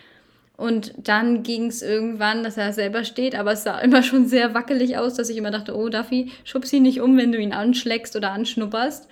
[0.57, 4.53] Und dann ging es irgendwann, dass er selber steht, aber es sah immer schon sehr
[4.53, 7.53] wackelig aus, dass ich immer dachte, oh Duffy, schub sie nicht um, wenn du ihn
[7.53, 9.07] anschlägst oder anschnupperst.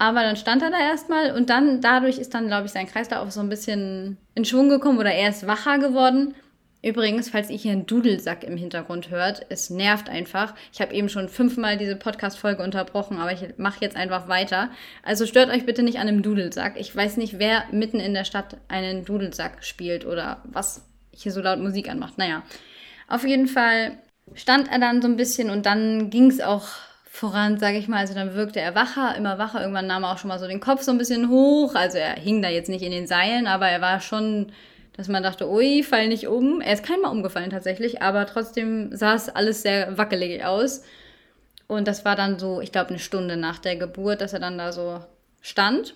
[0.00, 3.30] Aber dann stand er da erstmal und dann dadurch ist dann, glaube ich, sein Kreislauf
[3.32, 6.34] so ein bisschen in Schwung gekommen oder er ist wacher geworden.
[6.82, 10.54] Übrigens, falls ihr hier einen Dudelsack im Hintergrund hört, es nervt einfach.
[10.72, 14.70] Ich habe eben schon fünfmal diese Podcast-Folge unterbrochen, aber ich mache jetzt einfach weiter.
[15.02, 16.80] Also stört euch bitte nicht an einem Dudelsack.
[16.80, 21.42] Ich weiß nicht, wer mitten in der Stadt einen Dudelsack spielt oder was hier so
[21.42, 22.16] laut Musik anmacht.
[22.16, 22.42] Naja,
[23.06, 23.98] auf jeden Fall
[24.32, 26.68] stand er dann so ein bisschen und dann ging es auch
[27.10, 27.98] voran, sage ich mal.
[27.98, 29.60] Also dann wirkte er wacher, immer wacher.
[29.60, 31.74] Irgendwann nahm er auch schon mal so den Kopf so ein bisschen hoch.
[31.74, 34.52] Also er hing da jetzt nicht in den Seilen, aber er war schon,
[34.96, 36.60] dass man dachte, ui, fall nicht um.
[36.60, 40.84] Er ist keinmal umgefallen tatsächlich, aber trotzdem sah es alles sehr wackelig aus.
[41.66, 44.56] Und das war dann so, ich glaube, eine Stunde nach der Geburt, dass er dann
[44.56, 45.00] da so
[45.40, 45.94] stand.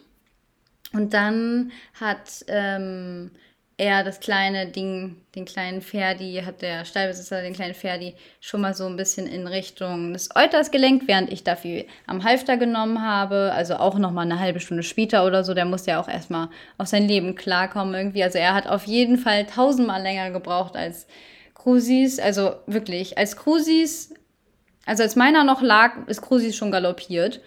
[0.92, 3.31] Und dann hat ähm,
[3.76, 8.72] er das kleine Ding, den kleinen Ferdi, hat der Stallbesitzer den kleinen Ferdi schon mal
[8.72, 13.52] so ein bisschen in Richtung des Euters gelenkt, während ich dafür am Halfter genommen habe.
[13.52, 15.54] Also auch noch mal eine halbe Stunde später oder so.
[15.54, 18.22] Der muss ja auch erstmal auf sein Leben klarkommen irgendwie.
[18.22, 21.08] Also er hat auf jeden Fall tausendmal länger gebraucht als
[21.54, 22.20] Crucis.
[22.20, 24.14] Also wirklich, als Crucis,
[24.87, 27.40] also als meiner noch lag, ist Crucis schon galoppiert,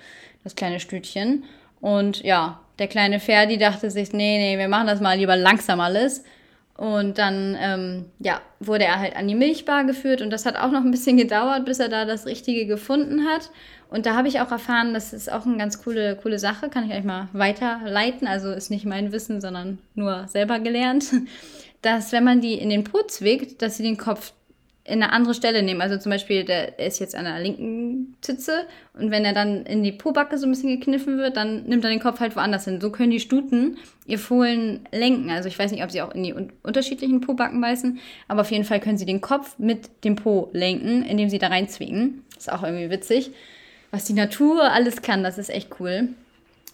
[0.43, 1.45] das kleine Stütchen.
[1.79, 5.79] Und ja, der kleine Ferdi dachte sich, nee, nee, wir machen das mal lieber langsam
[5.79, 6.23] alles.
[6.77, 10.69] Und dann, ähm, ja, wurde er halt an die Milchbar geführt und das hat auch
[10.69, 13.49] noch ein bisschen gedauert, bis er da das Richtige gefunden hat.
[13.89, 16.89] Und da habe ich auch erfahren, das ist auch eine ganz coole, coole Sache, kann
[16.89, 18.27] ich euch mal weiterleiten.
[18.27, 21.05] Also ist nicht mein Wissen, sondern nur selber gelernt,
[21.81, 24.33] dass wenn man die in den Po zwickt, dass sie den Kopf
[24.87, 25.81] in eine andere Stelle nehmen.
[25.81, 29.83] Also zum Beispiel, der ist jetzt an der linken Zitze und wenn er dann in
[29.83, 32.79] die Pobacke so ein bisschen gekniffen wird, dann nimmt er den Kopf halt woanders hin.
[32.79, 35.29] So können die Stuten ihr Fohlen lenken.
[35.29, 38.51] Also ich weiß nicht, ob sie auch in die un unterschiedlichen Pobacken beißen, aber auf
[38.51, 42.23] jeden Fall können sie den Kopf mit dem Po lenken, indem sie da reinzwicken.
[42.37, 43.31] Ist auch irgendwie witzig.
[43.91, 46.09] Was die Natur alles kann, das ist echt cool.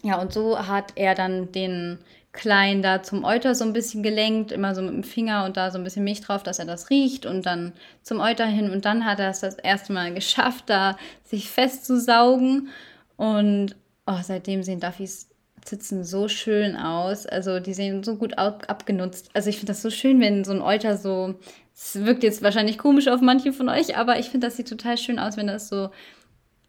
[0.03, 1.97] Ja, und so hat er dann den
[2.33, 5.71] klein da zum Euter so ein bisschen gelenkt, immer so mit dem Finger und da
[5.71, 8.71] so ein bisschen Milch drauf, dass er das riecht und dann zum Euter hin.
[8.71, 12.69] Und dann hat er es das erste Mal geschafft, da sich festzusaugen.
[13.15, 13.75] Und
[14.07, 15.29] oh, seitdem sehen Duffys
[15.63, 19.29] Zitzen so schön aus, also die sehen so gut abgenutzt.
[19.33, 21.35] Also ich finde das so schön, wenn so ein Euter so,
[21.73, 24.97] es wirkt jetzt wahrscheinlich komisch auf manche von euch, aber ich finde, das sieht total
[24.97, 25.89] schön aus, wenn das so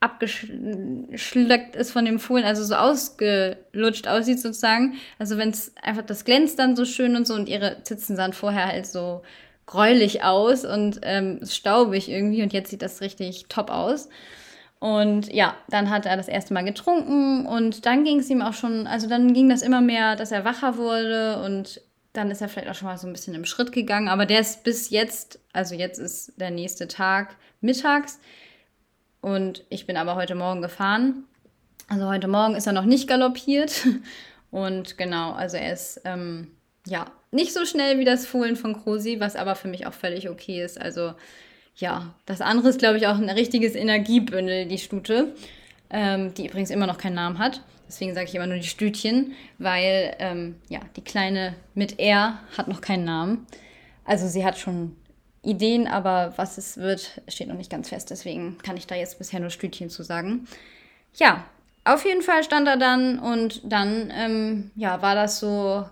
[0.05, 4.95] abgeschleckt ist von dem Fohlen, also so ausgelutscht aussieht sozusagen.
[5.19, 8.35] Also wenn es einfach, das glänzt dann so schön und so und ihre Zitzen sahen
[8.35, 9.23] vorher halt so
[9.67, 14.11] gräulich aus und ähm, staubig irgendwie und jetzt sieht das richtig top aus.
[14.79, 18.53] Und ja, dann hat er das erste Mal getrunken und dann ging es ihm auch
[18.53, 21.81] schon, also dann ging das immer mehr, dass er wacher wurde und
[22.13, 24.41] dann ist er vielleicht auch schon mal so ein bisschen im Schritt gegangen, aber der
[24.41, 28.21] ist bis jetzt, also jetzt ist der nächste Tag mittags,
[29.25, 31.25] und ich bin aber heute Morgen gefahren.
[31.89, 33.87] Also heute Morgen ist er noch nicht galoppiert.
[34.51, 36.49] Und genau, also er ist ähm,
[36.87, 40.29] ja nicht so schnell wie das Fohlen von Krusi, was aber für mich auch völlig
[40.29, 40.79] okay ist.
[40.79, 41.15] Also
[41.75, 45.35] ja, das andere ist, glaube ich, auch ein richtiges Energiebündel, die Stute,
[45.89, 47.63] ähm, die übrigens immer noch keinen Namen hat.
[47.89, 52.69] Deswegen sage ich immer nur die Stütchen, weil ähm, ja, die kleine mit R hat
[52.69, 53.47] noch keinen Namen.
[54.05, 54.97] Also sie hat schon
[55.45, 58.11] Ideen, aber was es wird, steht noch nicht ganz fest.
[58.11, 60.47] Deswegen kann ich da jetzt bisher nur Stütchen zu sagen.
[61.15, 61.45] Ja,
[61.85, 65.85] auf jeden Fall stand er dann und dann ähm, ja, war das so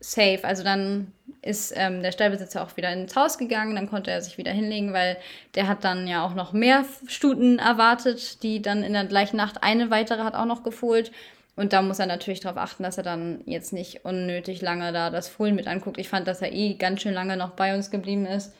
[0.00, 0.40] safe.
[0.42, 4.36] Also dann ist ähm, der Stallbesitzer auch wieder ins Haus gegangen, dann konnte er sich
[4.36, 5.16] wieder hinlegen, weil
[5.54, 9.62] der hat dann ja auch noch mehr Stuten erwartet, die dann in der gleichen Nacht
[9.62, 11.12] eine weitere hat auch noch gefohlt.
[11.54, 15.08] Und da muss er natürlich darauf achten, dass er dann jetzt nicht unnötig lange da
[15.10, 15.98] das Fohlen mit anguckt.
[15.98, 18.52] Ich fand, dass er eh ganz schön lange noch bei uns geblieben ist.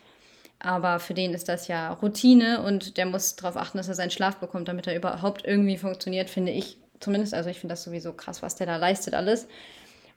[0.67, 4.11] Aber für den ist das ja Routine und der muss darauf achten, dass er seinen
[4.11, 7.35] Schlaf bekommt, damit er überhaupt irgendwie funktioniert, finde ich zumindest.
[7.35, 9.47] Also ich finde das sowieso krass, was der da leistet alles.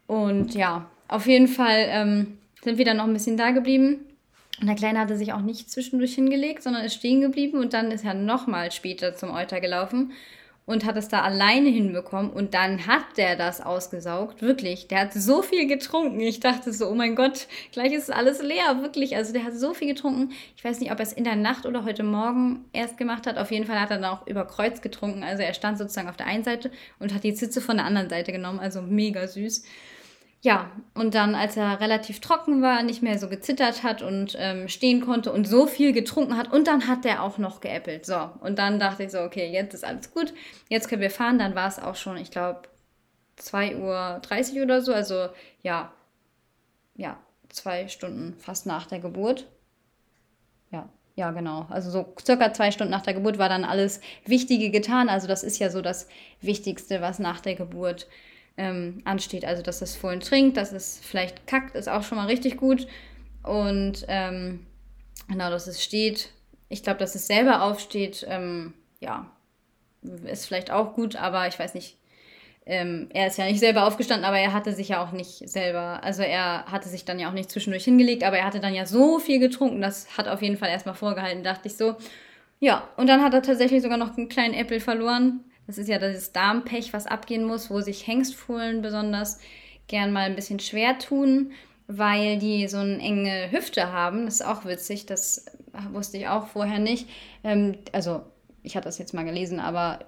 [0.08, 4.08] Und ja, auf jeden Fall ähm, sind wir dann noch ein bisschen da geblieben.
[4.60, 7.92] Und der Kleine hatte sich auch nicht zwischendurch hingelegt, sondern ist stehen geblieben und dann
[7.92, 10.14] ist er nochmal später zum Euter gelaufen
[10.70, 14.88] und hat es da alleine hinbekommen und dann hat der das ausgesaugt, wirklich.
[14.88, 16.20] Der hat so viel getrunken.
[16.20, 19.16] Ich dachte so, oh mein Gott, gleich ist alles leer, wirklich.
[19.16, 20.32] Also der hat so viel getrunken.
[20.56, 23.40] Ich weiß nicht, ob er es in der Nacht oder heute Morgen erst gemacht hat.
[23.40, 25.24] Auf jeden Fall hat er dann auch über Kreuz getrunken.
[25.24, 28.08] Also er stand sozusagen auf der einen Seite und hat die Zitze von der anderen
[28.08, 28.60] Seite genommen.
[28.60, 29.64] Also mega süß.
[30.42, 34.70] Ja, und dann, als er relativ trocken war, nicht mehr so gezittert hat und ähm,
[34.70, 38.06] stehen konnte und so viel getrunken hat und dann hat der auch noch geäppelt.
[38.06, 40.34] So, und dann dachte ich so, okay, jetzt ist alles gut,
[40.70, 41.40] jetzt können wir fahren.
[41.40, 42.62] Dann war es auch schon, ich glaube,
[43.38, 45.28] 2.30 Uhr oder so, also
[45.62, 45.92] ja,
[46.96, 47.18] ja,
[47.50, 49.46] zwei Stunden fast nach der Geburt.
[50.72, 51.66] Ja, ja, genau.
[51.70, 55.10] Also so circa zwei Stunden nach der Geburt war dann alles Wichtige getan.
[55.10, 56.08] Also das ist ja so das
[56.40, 58.08] Wichtigste, was nach der Geburt
[58.58, 59.46] ähm, ansteht.
[59.46, 62.88] Also dass es Fohlen trinkt, dass es vielleicht kackt, ist auch schon mal richtig gut.
[63.44, 64.66] Und ähm,
[65.28, 66.30] genau, dass es steht.
[66.68, 69.32] Ich glaube, dass es selber aufsteht, ähm, ja,
[70.26, 71.98] ist vielleicht auch gut, aber ich weiß nicht,
[72.66, 76.04] ähm, er ist ja nicht selber aufgestanden, aber er hatte sich ja auch nicht selber,
[76.04, 78.86] also er hatte sich dann ja auch nicht zwischendurch hingelegt, aber er hatte dann ja
[78.86, 81.96] so viel getrunken, das hat auf jeden Fall erstmal vorgehalten, dachte ich so.
[82.60, 85.46] Ja, und dann hat er tatsächlich sogar noch einen kleinen Äppel verloren.
[85.70, 89.38] Das ist ja das Darmpech, was abgehen muss, wo sich Hengstfohlen besonders
[89.86, 91.52] gern mal ein bisschen schwer tun,
[91.86, 94.26] weil die so eine enge Hüfte haben.
[94.26, 95.46] Das ist auch witzig, das
[95.92, 97.08] wusste ich auch vorher nicht.
[97.44, 98.24] Ähm, also
[98.64, 100.00] ich hatte das jetzt mal gelesen, aber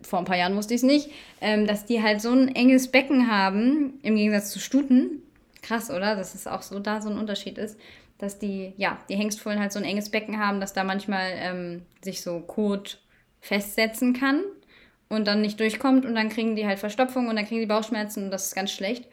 [0.00, 1.10] vor ein paar Jahren wusste ich es nicht,
[1.42, 5.22] ähm, dass die halt so ein enges Becken haben, im Gegensatz zu Stuten.
[5.60, 6.16] Krass, oder?
[6.16, 7.78] Dass es auch so da so ein Unterschied ist,
[8.16, 11.82] dass die, ja, die Hengstfohlen halt so ein enges Becken haben, dass da manchmal ähm,
[12.02, 13.02] sich so Kot
[13.42, 14.42] festsetzen kann
[15.08, 18.24] und dann nicht durchkommt und dann kriegen die halt Verstopfung und dann kriegen die Bauchschmerzen
[18.24, 19.06] und das ist ganz schlecht.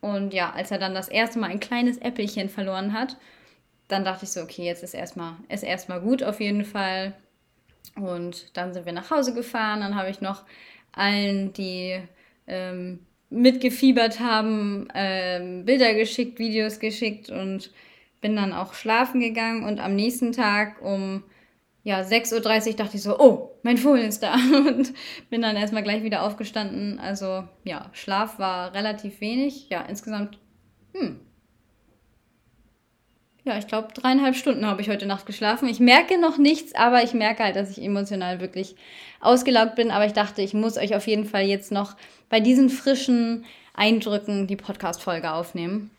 [0.00, 3.16] Und ja, als er dann das erste Mal ein kleines Äppelchen verloren hat,
[3.88, 7.14] dann dachte ich so, okay, jetzt ist erstmal ist erstmal gut auf jeden Fall.
[7.96, 9.80] Und dann sind wir nach Hause gefahren.
[9.80, 10.44] Dann habe ich noch
[10.92, 12.00] allen, die
[12.46, 13.00] ähm,
[13.30, 17.70] mitgefiebert haben, ähm, Bilder geschickt, Videos geschickt und
[18.20, 19.64] bin dann auch schlafen gegangen.
[19.64, 21.22] Und am nächsten Tag um
[21.84, 24.34] ja, 6.30 Uhr dachte ich so, oh, mein Fohlen ist da.
[24.68, 24.92] Und
[25.30, 26.98] bin dann erstmal gleich wieder aufgestanden.
[26.98, 29.68] Also ja, Schlaf war relativ wenig.
[29.68, 30.38] Ja, insgesamt,
[30.94, 31.20] hm,
[33.44, 35.68] ja, ich glaube, dreieinhalb Stunden habe ich heute Nacht geschlafen.
[35.68, 38.76] Ich merke noch nichts, aber ich merke halt, dass ich emotional wirklich
[39.20, 39.90] ausgelaugt bin.
[39.90, 41.96] Aber ich dachte, ich muss euch auf jeden Fall jetzt noch
[42.28, 45.90] bei diesen frischen Eindrücken die Podcast-Folge aufnehmen.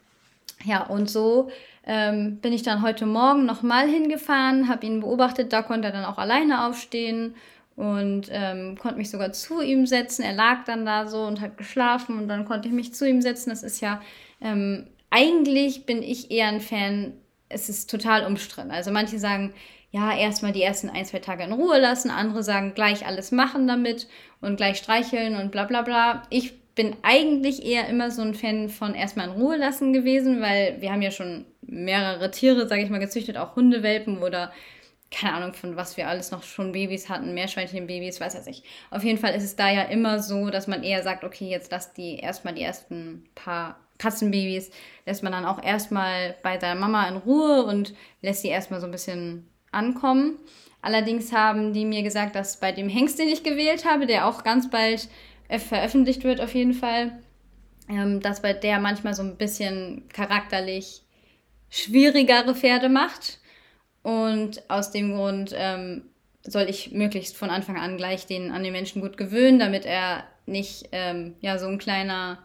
[0.63, 1.49] Ja, und so
[1.85, 5.51] ähm, bin ich dann heute Morgen nochmal hingefahren, habe ihn beobachtet.
[5.51, 7.35] Da konnte er dann auch alleine aufstehen
[7.75, 10.23] und ähm, konnte mich sogar zu ihm setzen.
[10.23, 13.21] Er lag dann da so und hat geschlafen und dann konnte ich mich zu ihm
[13.21, 13.49] setzen.
[13.49, 14.01] Das ist ja,
[14.41, 17.13] ähm, eigentlich bin ich eher ein Fan
[17.53, 18.71] es ist total umstritten.
[18.71, 19.53] Also manche sagen,
[19.91, 23.67] ja, erstmal die ersten ein, zwei Tage in Ruhe lassen, andere sagen, gleich alles machen
[23.67, 24.07] damit
[24.41, 26.23] und gleich streicheln und bla bla bla.
[26.29, 30.81] Ich bin eigentlich eher immer so ein Fan von erstmal in Ruhe lassen gewesen, weil
[30.81, 34.51] wir haben ja schon mehrere Tiere, sage ich mal, gezüchtet, auch Hundewelpen oder
[35.11, 38.65] keine Ahnung, von was wir alles noch schon Babys hatten, Meerschweinchenbabys, weiß ich nicht.
[38.89, 41.71] Auf jeden Fall ist es da ja immer so, dass man eher sagt, okay, jetzt
[41.71, 44.71] lass die erstmal die ersten paar Katzenbabys
[45.05, 48.87] lässt man dann auch erstmal bei seiner Mama in Ruhe und lässt sie erstmal so
[48.87, 50.39] ein bisschen ankommen.
[50.81, 54.43] Allerdings haben die mir gesagt, dass bei dem Hengst, den ich gewählt habe, der auch
[54.43, 55.07] ganz bald
[55.47, 57.19] äh, veröffentlicht wird auf jeden Fall,
[57.87, 61.02] ähm, dass bei der manchmal so ein bisschen charakterlich
[61.73, 63.39] schwierigere Pferde macht.
[64.03, 66.03] Und aus dem Grund ähm,
[66.43, 70.25] soll ich möglichst von Anfang an gleich den an den Menschen gut gewöhnen, damit er
[70.45, 72.39] nicht ähm, ja so ein kleiner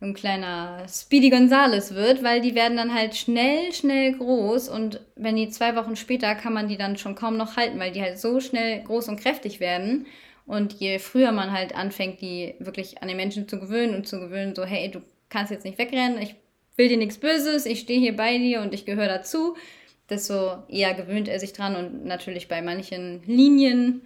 [0.00, 5.36] ein kleiner Speedy Gonzales wird, weil die werden dann halt schnell, schnell groß und wenn
[5.36, 8.18] die zwei Wochen später kann man die dann schon kaum noch halten, weil die halt
[8.18, 10.06] so schnell groß und kräftig werden.
[10.44, 14.18] Und je früher man halt anfängt, die wirklich an den Menschen zu gewöhnen und zu
[14.18, 16.34] gewöhnen, so, hey, du kannst jetzt nicht wegrennen, ich
[16.76, 19.56] will dir nichts Böses, ich stehe hier bei dir und ich gehöre dazu,
[20.08, 24.02] desto eher gewöhnt er sich dran und natürlich bei manchen Linien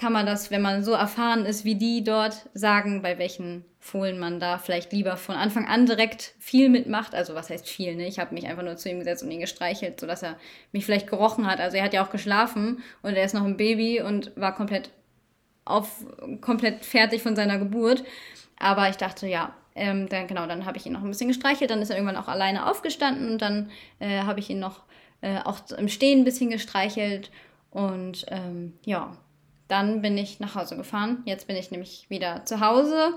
[0.00, 4.18] kann man das, wenn man so erfahren ist wie die dort, sagen, bei welchen Fohlen
[4.18, 7.14] man da vielleicht lieber von Anfang an direkt viel mitmacht.
[7.14, 8.06] Also was heißt viel, ne?
[8.06, 10.38] Ich habe mich einfach nur zu ihm gesetzt und ihn gestreichelt, sodass er
[10.72, 11.60] mich vielleicht gerochen hat.
[11.60, 14.90] Also er hat ja auch geschlafen und er ist noch ein Baby und war komplett
[15.66, 16.04] auf,
[16.40, 18.02] komplett fertig von seiner Geburt.
[18.58, 21.70] Aber ich dachte, ja, ähm, dann, genau, dann habe ich ihn noch ein bisschen gestreichelt,
[21.70, 24.82] dann ist er irgendwann auch alleine aufgestanden und dann äh, habe ich ihn noch
[25.20, 27.30] äh, auch im Stehen ein bisschen gestreichelt
[27.70, 29.16] und ähm, ja,
[29.68, 31.22] dann bin ich nach Hause gefahren.
[31.24, 33.14] Jetzt bin ich nämlich wieder zu Hause.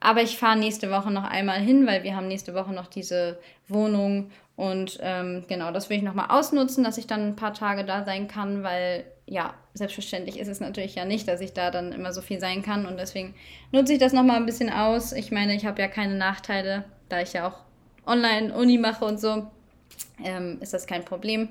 [0.00, 3.38] Aber ich fahre nächste Woche noch einmal hin, weil wir haben nächste Woche noch diese
[3.68, 4.30] Wohnung.
[4.56, 8.04] Und ähm, genau, das will ich nochmal ausnutzen, dass ich dann ein paar Tage da
[8.04, 12.12] sein kann, weil ja, selbstverständlich ist es natürlich ja nicht, dass ich da dann immer
[12.12, 12.84] so viel sein kann.
[12.84, 13.34] Und deswegen
[13.72, 15.12] nutze ich das nochmal ein bisschen aus.
[15.12, 17.60] Ich meine, ich habe ja keine Nachteile, da ich ja auch
[18.06, 19.46] Online-Uni mache und so,
[20.22, 21.48] ähm, ist das kein Problem.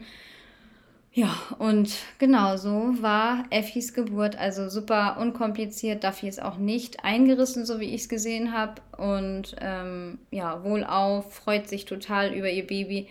[1.11, 4.37] Ja, und genau so war Effis Geburt.
[4.37, 6.03] Also super unkompliziert.
[6.03, 8.75] Duffy ist auch nicht eingerissen, so wie ich es gesehen habe.
[8.95, 13.07] Und ähm, ja, wohlauf, freut sich total über ihr Baby.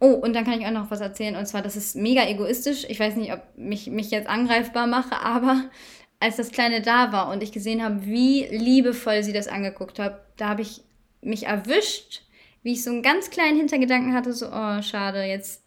[0.00, 1.36] Oh, und dann kann ich auch noch was erzählen.
[1.36, 2.84] Und zwar, das ist mega egoistisch.
[2.88, 5.64] Ich weiß nicht, ob mich mich jetzt angreifbar mache, aber
[6.20, 10.20] als das Kleine da war und ich gesehen habe, wie liebevoll sie das angeguckt hat,
[10.36, 10.82] da habe ich
[11.20, 12.22] mich erwischt,
[12.62, 15.64] wie ich so einen ganz kleinen Hintergedanken hatte, so, oh, schade, jetzt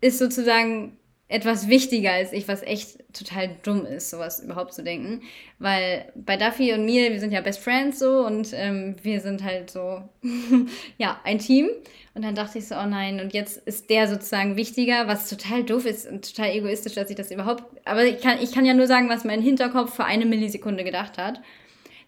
[0.00, 5.22] ist sozusagen etwas wichtiger als ich, was echt total dumm ist, sowas überhaupt zu denken.
[5.58, 9.42] Weil bei Duffy und mir, wir sind ja Best Friends so und ähm, wir sind
[9.42, 10.02] halt so,
[10.98, 11.70] ja, ein Team.
[12.14, 15.64] Und dann dachte ich so, oh nein, und jetzt ist der sozusagen wichtiger, was total
[15.64, 17.64] doof ist und total egoistisch, dass ich das überhaupt.
[17.84, 21.18] Aber ich kann, ich kann ja nur sagen, was mein Hinterkopf für eine Millisekunde gedacht
[21.18, 21.40] hat.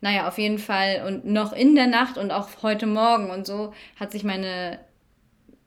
[0.03, 1.05] Naja, auf jeden Fall.
[1.07, 4.79] Und noch in der Nacht und auch heute Morgen und so hat sich meine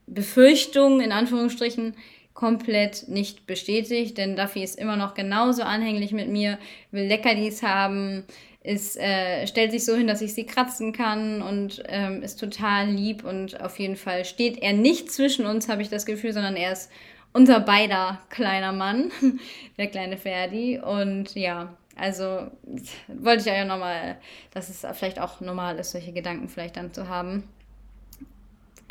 [0.08, 1.96] Befürchtung, in Anführungsstrichen,
[2.40, 6.58] komplett nicht bestätigt, denn Duffy ist immer noch genauso anhänglich mit mir,
[6.90, 8.24] will Leckerlis haben,
[8.64, 12.88] ist, äh, stellt sich so hin, dass ich sie kratzen kann und ähm, ist total
[12.88, 16.56] lieb und auf jeden Fall steht er nicht zwischen uns, habe ich das Gefühl, sondern
[16.56, 16.90] er ist
[17.34, 19.12] unser beider kleiner Mann,
[19.78, 20.80] der kleine Ferdi.
[20.80, 22.48] Und ja, also
[23.10, 24.16] wollte ich ja nochmal,
[24.54, 27.44] dass es vielleicht auch normal ist, solche Gedanken vielleicht dann zu haben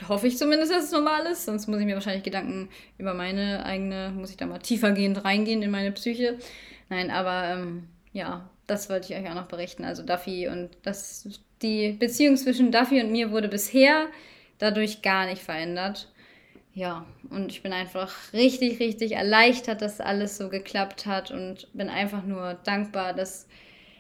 [0.06, 1.46] hoffe ich zumindest, dass es normal ist.
[1.46, 5.62] Sonst muss ich mir wahrscheinlich Gedanken über meine eigene, muss ich da mal tiefergehend reingehen
[5.62, 6.38] in meine Psyche.
[6.88, 9.84] Nein, aber ähm, ja, das wollte ich euch auch noch berichten.
[9.84, 11.28] Also Duffy und das,
[11.62, 14.06] die Beziehung zwischen Duffy und mir wurde bisher
[14.58, 16.08] dadurch gar nicht verändert.
[16.74, 21.88] Ja, und ich bin einfach richtig, richtig erleichtert, dass alles so geklappt hat und bin
[21.88, 23.48] einfach nur dankbar, dass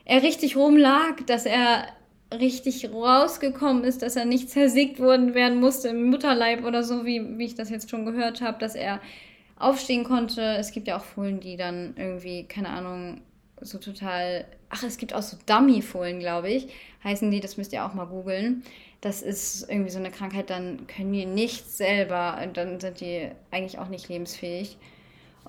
[0.04, 1.86] er richtig rumlag, dass er
[2.32, 7.38] richtig rausgekommen ist, dass er nicht zersägt worden werden musste im Mutterleib oder so, wie,
[7.38, 9.00] wie ich das jetzt schon gehört habe, dass er
[9.58, 10.42] aufstehen konnte.
[10.42, 13.22] Es gibt ja auch Fohlen, die dann irgendwie, keine Ahnung,
[13.60, 14.44] so total.
[14.68, 16.68] Ach, es gibt auch so Dummy-Fohlen, glaube ich.
[17.02, 18.62] Heißen die, das müsst ihr auch mal googeln.
[19.00, 23.78] Das ist irgendwie so eine Krankheit, dann können die nichts selber, dann sind die eigentlich
[23.78, 24.76] auch nicht lebensfähig.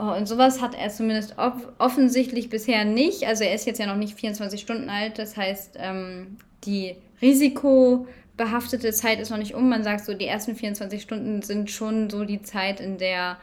[0.02, 1.36] Oh, und sowas hat er zumindest
[1.78, 3.28] offensichtlich bisher nicht.
[3.28, 5.20] Also er ist jetzt ja noch nicht 24 Stunden alt.
[5.20, 9.68] Das heißt, ähm, die risikobehaftete Zeit ist noch nicht um.
[9.68, 13.40] Man sagt so, die ersten 24 Stunden sind schon so die Zeit, in der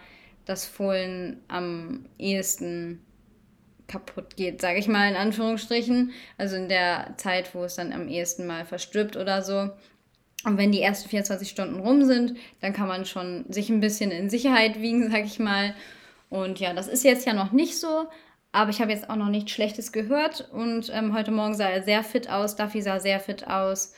[0.47, 3.03] das Fohlen am ehesten
[3.87, 6.13] kaputt geht, sage ich mal in Anführungsstrichen.
[6.39, 9.73] Also in der Zeit, wo es dann am ehesten mal verstirbt oder so.
[10.47, 14.11] Und wenn die ersten 24 Stunden rum sind, dann kann man schon sich ein bisschen
[14.11, 15.75] in Sicherheit wiegen, sage ich mal.
[16.29, 18.07] Und ja, das ist jetzt ja noch nicht so,
[18.53, 21.83] aber ich habe jetzt auch noch nichts Schlechtes gehört und ähm, heute Morgen sah er
[21.83, 22.57] sehr fit aus.
[22.57, 23.93] Duffy sah sehr fit aus.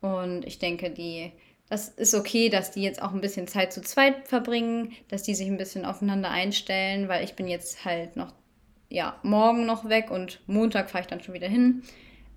[0.00, 1.32] Und ich denke, die,
[1.68, 5.34] das ist okay, dass die jetzt auch ein bisschen Zeit zu zweit verbringen, dass die
[5.34, 8.34] sich ein bisschen aufeinander einstellen, weil ich bin jetzt halt noch,
[8.90, 11.82] ja, morgen noch weg und Montag fahre ich dann schon wieder hin.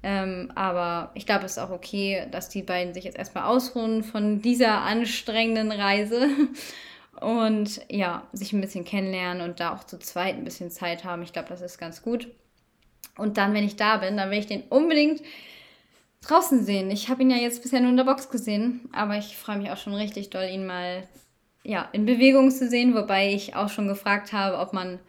[0.03, 4.03] Ähm, aber ich glaube, es ist auch okay, dass die beiden sich jetzt erstmal ausruhen
[4.03, 6.29] von dieser anstrengenden Reise
[7.21, 11.23] und ja, sich ein bisschen kennenlernen und da auch zu zweit ein bisschen Zeit haben.
[11.23, 12.27] Ich glaube, das ist ganz gut.
[13.17, 15.21] Und dann, wenn ich da bin, dann will ich den unbedingt
[16.21, 16.91] draußen sehen.
[16.91, 19.71] Ich habe ihn ja jetzt bisher nur in der Box gesehen, aber ich freue mich
[19.71, 21.07] auch schon richtig doll, ihn mal
[21.63, 24.99] ja, in Bewegung zu sehen, wobei ich auch schon gefragt habe, ob man,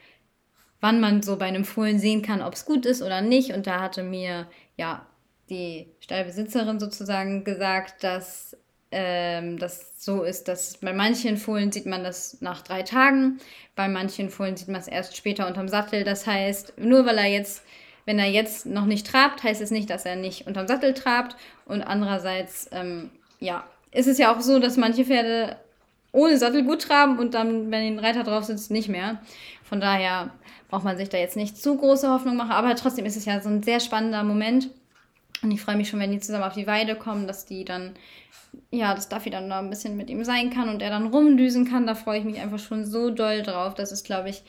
[0.80, 3.52] wann man so bei einem Fohlen sehen kann, ob es gut ist oder nicht.
[3.52, 5.06] Und da hatte mir ja
[5.50, 8.56] die Stallbesitzerin sozusagen gesagt, dass
[8.90, 13.38] ähm, das so ist, dass bei manchen Fohlen sieht man das nach drei Tagen,
[13.74, 16.04] bei manchen Fohlen sieht man es erst später unterm Sattel.
[16.04, 17.62] Das heißt, nur weil er jetzt,
[18.04, 21.36] wenn er jetzt noch nicht trabt, heißt es nicht, dass er nicht unterm Sattel trabt.
[21.66, 25.56] Und andererseits, ähm, ja, ist es ja auch so, dass manche Pferde
[26.12, 29.20] ohne Sattel gut traben und dann, wenn ein Reiter drauf sitzt, nicht mehr.
[29.64, 30.30] Von daher
[30.68, 33.40] braucht man sich da jetzt nicht zu große Hoffnung machen, aber trotzdem ist es ja
[33.40, 34.70] so ein sehr spannender Moment.
[35.42, 37.94] Und ich freue mich schon, wenn die zusammen auf die Weide kommen, dass die dann
[38.70, 41.68] ja, dass Duffy dann da ein bisschen mit ihm sein kann und er dann rumdüsen
[41.68, 41.86] kann.
[41.86, 43.74] Da freue ich mich einfach schon so doll drauf.
[43.74, 44.42] Das ist, glaube ich,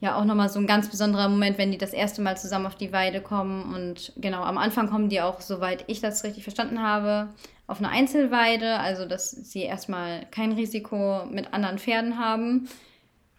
[0.00, 2.76] ja auch nochmal so ein ganz besonderer Moment, wenn die das erste Mal zusammen auf
[2.76, 3.74] die Weide kommen.
[3.74, 7.28] Und genau, am Anfang kommen die auch, soweit ich das richtig verstanden habe,
[7.66, 8.78] auf eine Einzelweide.
[8.78, 12.68] Also, dass sie erstmal kein Risiko mit anderen Pferden haben.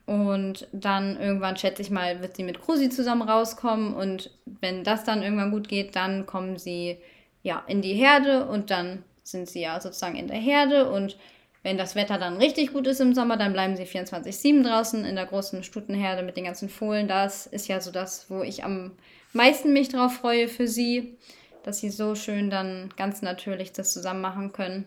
[0.10, 3.94] Und dann irgendwann, schätze ich mal, wird sie mit Krusi zusammen rauskommen.
[3.94, 6.98] Und wenn das dann irgendwann gut geht, dann kommen sie
[7.44, 11.16] ja in die Herde und dann sind sie ja sozusagen in der Herde und
[11.62, 15.16] wenn das Wetter dann richtig gut ist im Sommer, dann bleiben sie 24-7 draußen in
[15.16, 17.08] der großen Stutenherde mit den ganzen Fohlen.
[17.08, 18.92] Das ist ja so das, wo ich am
[19.34, 21.18] meisten mich drauf freue für sie,
[21.64, 24.86] dass sie so schön dann ganz natürlich das zusammen machen können.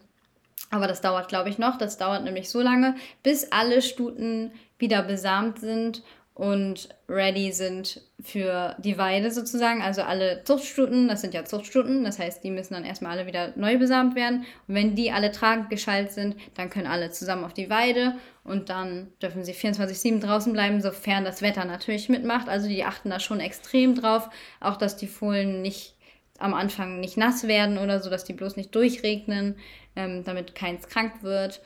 [0.70, 1.76] Aber das dauert, glaube ich, noch.
[1.76, 4.50] Das dauert nämlich so lange, bis alle Stuten
[4.82, 6.02] wieder besamt sind
[6.34, 9.82] und ready sind für die Weide sozusagen.
[9.82, 13.52] Also alle Zuchtstuten, das sind ja Zuchtstuten, das heißt, die müssen dann erstmal alle wieder
[13.56, 14.44] neu besamt werden.
[14.66, 18.70] Und wenn die alle tragend geschaltet sind, dann können alle zusammen auf die Weide und
[18.70, 22.48] dann dürfen sie 24-7 draußen bleiben, sofern das Wetter natürlich mitmacht.
[22.48, 24.30] Also die achten da schon extrem drauf,
[24.60, 25.96] auch dass die Fohlen nicht
[26.38, 29.56] am Anfang nicht nass werden oder so, dass die bloß nicht durchregnen,
[29.96, 31.60] ähm, damit keins krank wird.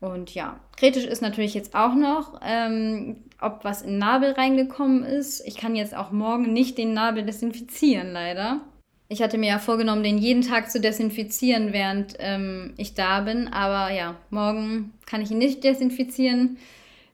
[0.00, 5.02] Und ja, kritisch ist natürlich jetzt auch noch, ähm, ob was in den Nabel reingekommen
[5.02, 5.40] ist.
[5.46, 8.60] Ich kann jetzt auch morgen nicht den Nabel desinfizieren, leider.
[9.08, 13.48] Ich hatte mir ja vorgenommen, den jeden Tag zu desinfizieren, während ähm, ich da bin.
[13.48, 16.58] Aber ja, morgen kann ich ihn nicht desinfizieren.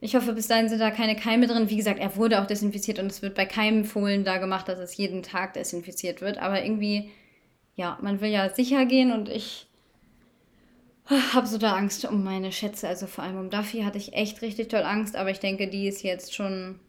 [0.01, 1.71] Ich hoffe, bis dahin sind da keine Keime drin.
[1.71, 4.79] Wie gesagt, er wurde auch desinfiziert und es wird bei keinem Fohlen da gemacht, dass
[4.79, 6.37] es jeden Tag desinfiziert wird.
[6.39, 7.11] Aber irgendwie,
[7.77, 9.67] ja, man will ja sicher gehen und ich
[11.07, 12.89] habe so da Angst um meine Schätze.
[12.89, 15.17] Also vor allem um Duffy hatte ich echt richtig toll Angst.
[15.17, 16.81] Aber ich denke, die ist jetzt schon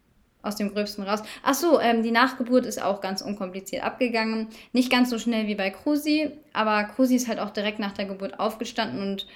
[0.42, 1.22] aus dem Gröbsten raus.
[1.42, 4.48] Ach so, ähm, die Nachgeburt ist auch ganz unkompliziert abgegangen.
[4.72, 8.06] Nicht ganz so schnell wie bei Krusi, aber Krusi ist halt auch direkt nach der
[8.06, 9.26] Geburt aufgestanden und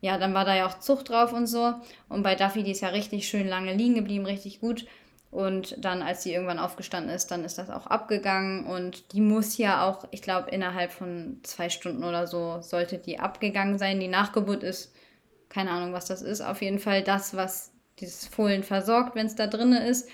[0.00, 1.74] ja, dann war da ja auch Zucht drauf und so.
[2.08, 4.86] Und bei Duffy, die ist ja richtig schön lange liegen geblieben, richtig gut.
[5.32, 8.66] Und dann, als sie irgendwann aufgestanden ist, dann ist das auch abgegangen.
[8.66, 13.18] Und die muss ja auch, ich glaube, innerhalb von zwei Stunden oder so sollte die
[13.18, 13.98] abgegangen sein.
[13.98, 14.94] Die Nachgeburt ist,
[15.48, 16.42] keine Ahnung, was das ist.
[16.42, 20.06] Auf jeden Fall das, was dieses Fohlen versorgt, wenn es da drin ist.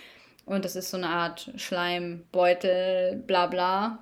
[0.46, 3.98] Und das ist so eine Art Schleimbeutel, bla bla.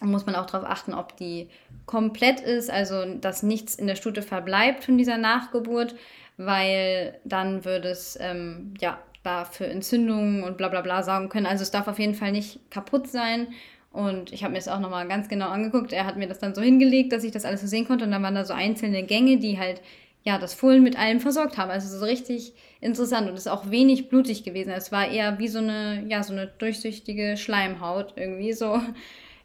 [0.00, 1.50] Und muss man auch darauf achten, ob die
[1.84, 5.94] komplett ist, also dass nichts in der Stute verbleibt von dieser Nachgeburt,
[6.38, 11.46] weil dann würde es ähm, ja da für Entzündungen und bla bla bla sorgen können.
[11.46, 13.48] Also es darf auf jeden Fall nicht kaputt sein.
[13.90, 15.92] Und ich habe mir das auch nochmal ganz genau angeguckt.
[15.92, 18.04] Er hat mir das dann so hingelegt, dass ich das alles so sehen konnte.
[18.04, 19.80] Und dann waren da so einzelne Gänge, die halt
[20.24, 21.70] ja das Fohlen mit allem versorgt haben.
[21.70, 24.70] Also so richtig interessant und ist auch wenig blutig gewesen.
[24.70, 28.80] Es war eher wie so eine ja so eine durchsichtige Schleimhaut irgendwie so.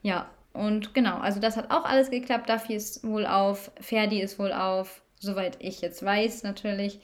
[0.05, 2.49] Ja, und genau, also das hat auch alles geklappt.
[2.49, 6.99] Duffy ist wohl auf, Ferdi ist wohl auf, soweit ich jetzt weiß natürlich.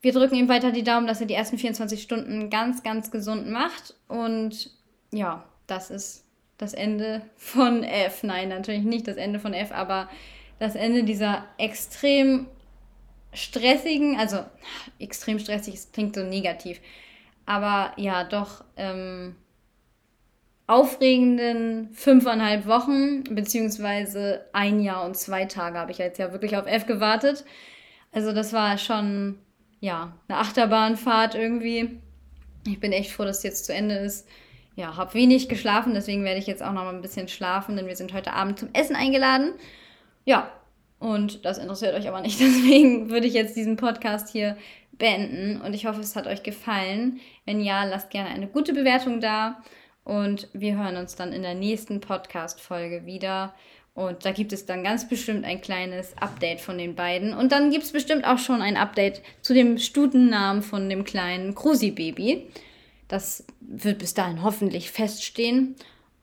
[0.00, 3.50] Wir drücken ihm weiter die Daumen, dass er die ersten 24 Stunden ganz, ganz gesund
[3.50, 3.94] macht.
[4.06, 4.70] Und
[5.10, 6.24] ja, das ist
[6.56, 8.22] das Ende von F.
[8.22, 10.08] Nein, natürlich nicht das Ende von F, aber
[10.58, 12.46] das Ende dieser extrem
[13.32, 14.44] stressigen, also
[14.98, 16.80] extrem stressig, es klingt so negativ,
[17.46, 19.36] aber ja, doch ähm,
[20.66, 26.66] aufregenden fünfeinhalb Wochen, beziehungsweise ein Jahr und zwei Tage habe ich jetzt ja wirklich auf
[26.66, 27.44] F gewartet.
[28.12, 29.38] Also das war schon,
[29.80, 32.00] ja, eine Achterbahnfahrt irgendwie.
[32.66, 34.28] Ich bin echt froh, dass es jetzt zu Ende ist.
[34.76, 37.88] Ja, habe wenig geschlafen, deswegen werde ich jetzt auch noch mal ein bisschen schlafen, denn
[37.88, 39.54] wir sind heute Abend zum Essen eingeladen.
[40.24, 40.52] Ja,
[40.98, 42.40] und das interessiert euch aber nicht.
[42.40, 44.56] Deswegen würde ich jetzt diesen Podcast hier
[44.92, 45.60] beenden.
[45.60, 47.20] Und ich hoffe, es hat euch gefallen.
[47.44, 49.62] Wenn ja, lasst gerne eine gute Bewertung da.
[50.04, 53.54] Und wir hören uns dann in der nächsten Podcast-Folge wieder.
[53.98, 57.34] Und da gibt es dann ganz bestimmt ein kleines Update von den beiden.
[57.34, 61.56] Und dann gibt es bestimmt auch schon ein Update zu dem Stutennamen von dem kleinen
[61.56, 62.46] Krusi-Baby.
[63.08, 65.74] Das wird bis dahin hoffentlich feststehen.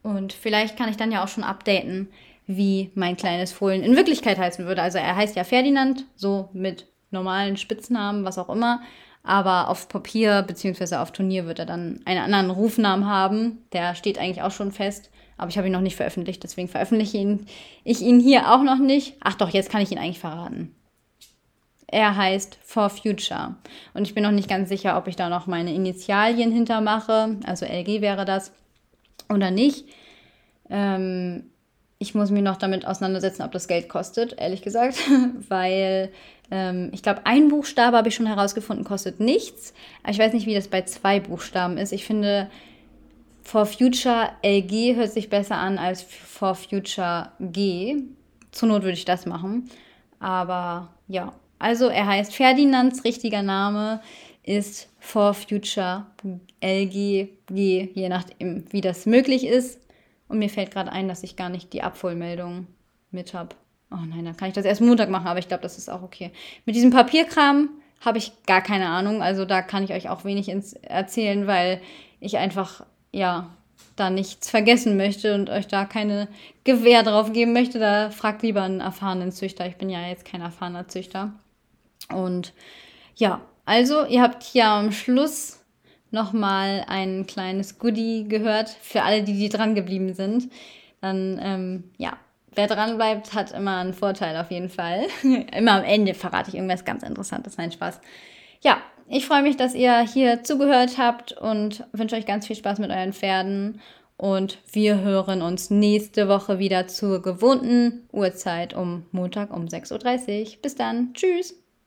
[0.02, 2.08] Und vielleicht kann ich dann ja auch schon updaten,
[2.46, 4.80] wie mein kleines Fohlen in Wirklichkeit heißen würde.
[4.80, 8.80] Also er heißt ja Ferdinand, so mit normalen Spitznamen, was auch immer.
[9.22, 10.96] Aber auf Papier bzw.
[10.96, 13.66] auf Turnier wird er dann einen anderen Rufnamen haben.
[13.74, 15.10] Der steht eigentlich auch schon fest.
[15.38, 17.46] Aber ich habe ihn noch nicht veröffentlicht, deswegen veröffentliche ihn,
[17.84, 19.14] ich ihn hier auch noch nicht.
[19.20, 20.74] Ach doch, jetzt kann ich ihn eigentlich verraten.
[21.88, 23.54] Er heißt For Future.
[23.94, 27.36] Und ich bin noch nicht ganz sicher, ob ich da noch meine Initialien hintermache.
[27.46, 28.52] Also LG wäre das.
[29.28, 29.86] Oder nicht.
[30.68, 31.50] Ähm,
[31.98, 34.96] ich muss mich noch damit auseinandersetzen, ob das Geld kostet, ehrlich gesagt,
[35.48, 36.12] weil
[36.50, 39.72] ähm, ich glaube, ein Buchstabe habe ich schon herausgefunden, kostet nichts.
[40.02, 41.92] Aber ich weiß nicht, wie das bei zwei Buchstaben ist.
[41.92, 42.50] Ich finde,
[43.46, 48.02] For Future LG hört sich besser an als For Future G.
[48.50, 49.70] Zur Not würde ich das machen.
[50.18, 54.00] Aber ja, also er heißt Ferdinands richtiger Name
[54.42, 56.06] ist For Future
[56.60, 59.80] LG G, je nachdem, wie das möglich ist.
[60.26, 62.66] Und mir fällt gerade ein, dass ich gar nicht die Abholmeldung
[63.12, 63.54] mit habe.
[63.92, 66.02] Oh nein, dann kann ich das erst Montag machen, aber ich glaube, das ist auch
[66.02, 66.32] okay.
[66.64, 67.68] Mit diesem Papierkram
[68.04, 69.22] habe ich gar keine Ahnung.
[69.22, 71.80] Also da kann ich euch auch wenig erzählen, weil
[72.18, 72.84] ich einfach,
[73.16, 73.48] ja,
[73.96, 76.28] da nichts vergessen möchte und euch da keine
[76.64, 77.78] Gewähr drauf geben möchte.
[77.78, 79.66] Da fragt lieber einen erfahrenen Züchter.
[79.66, 81.32] Ich bin ja jetzt kein erfahrener Züchter.
[82.12, 82.52] Und
[83.14, 85.64] ja, also ihr habt hier am Schluss
[86.10, 90.52] nochmal ein kleines Goodie gehört für alle, die, die dran geblieben sind.
[91.00, 92.18] Dann, ähm, ja,
[92.54, 95.06] wer dran bleibt, hat immer einen Vorteil auf jeden Fall.
[95.22, 97.56] immer am Ende verrate ich irgendwas ganz Interessantes.
[97.56, 97.98] Nein, Spaß.
[98.62, 102.78] Ja, ich freue mich, dass ihr hier zugehört habt und wünsche euch ganz viel Spaß
[102.78, 103.80] mit euren Pferden.
[104.16, 110.62] Und wir hören uns nächste Woche wieder zur gewohnten Uhrzeit um Montag um 6.30 Uhr.
[110.62, 111.12] Bis dann.
[111.12, 111.54] Tschüss.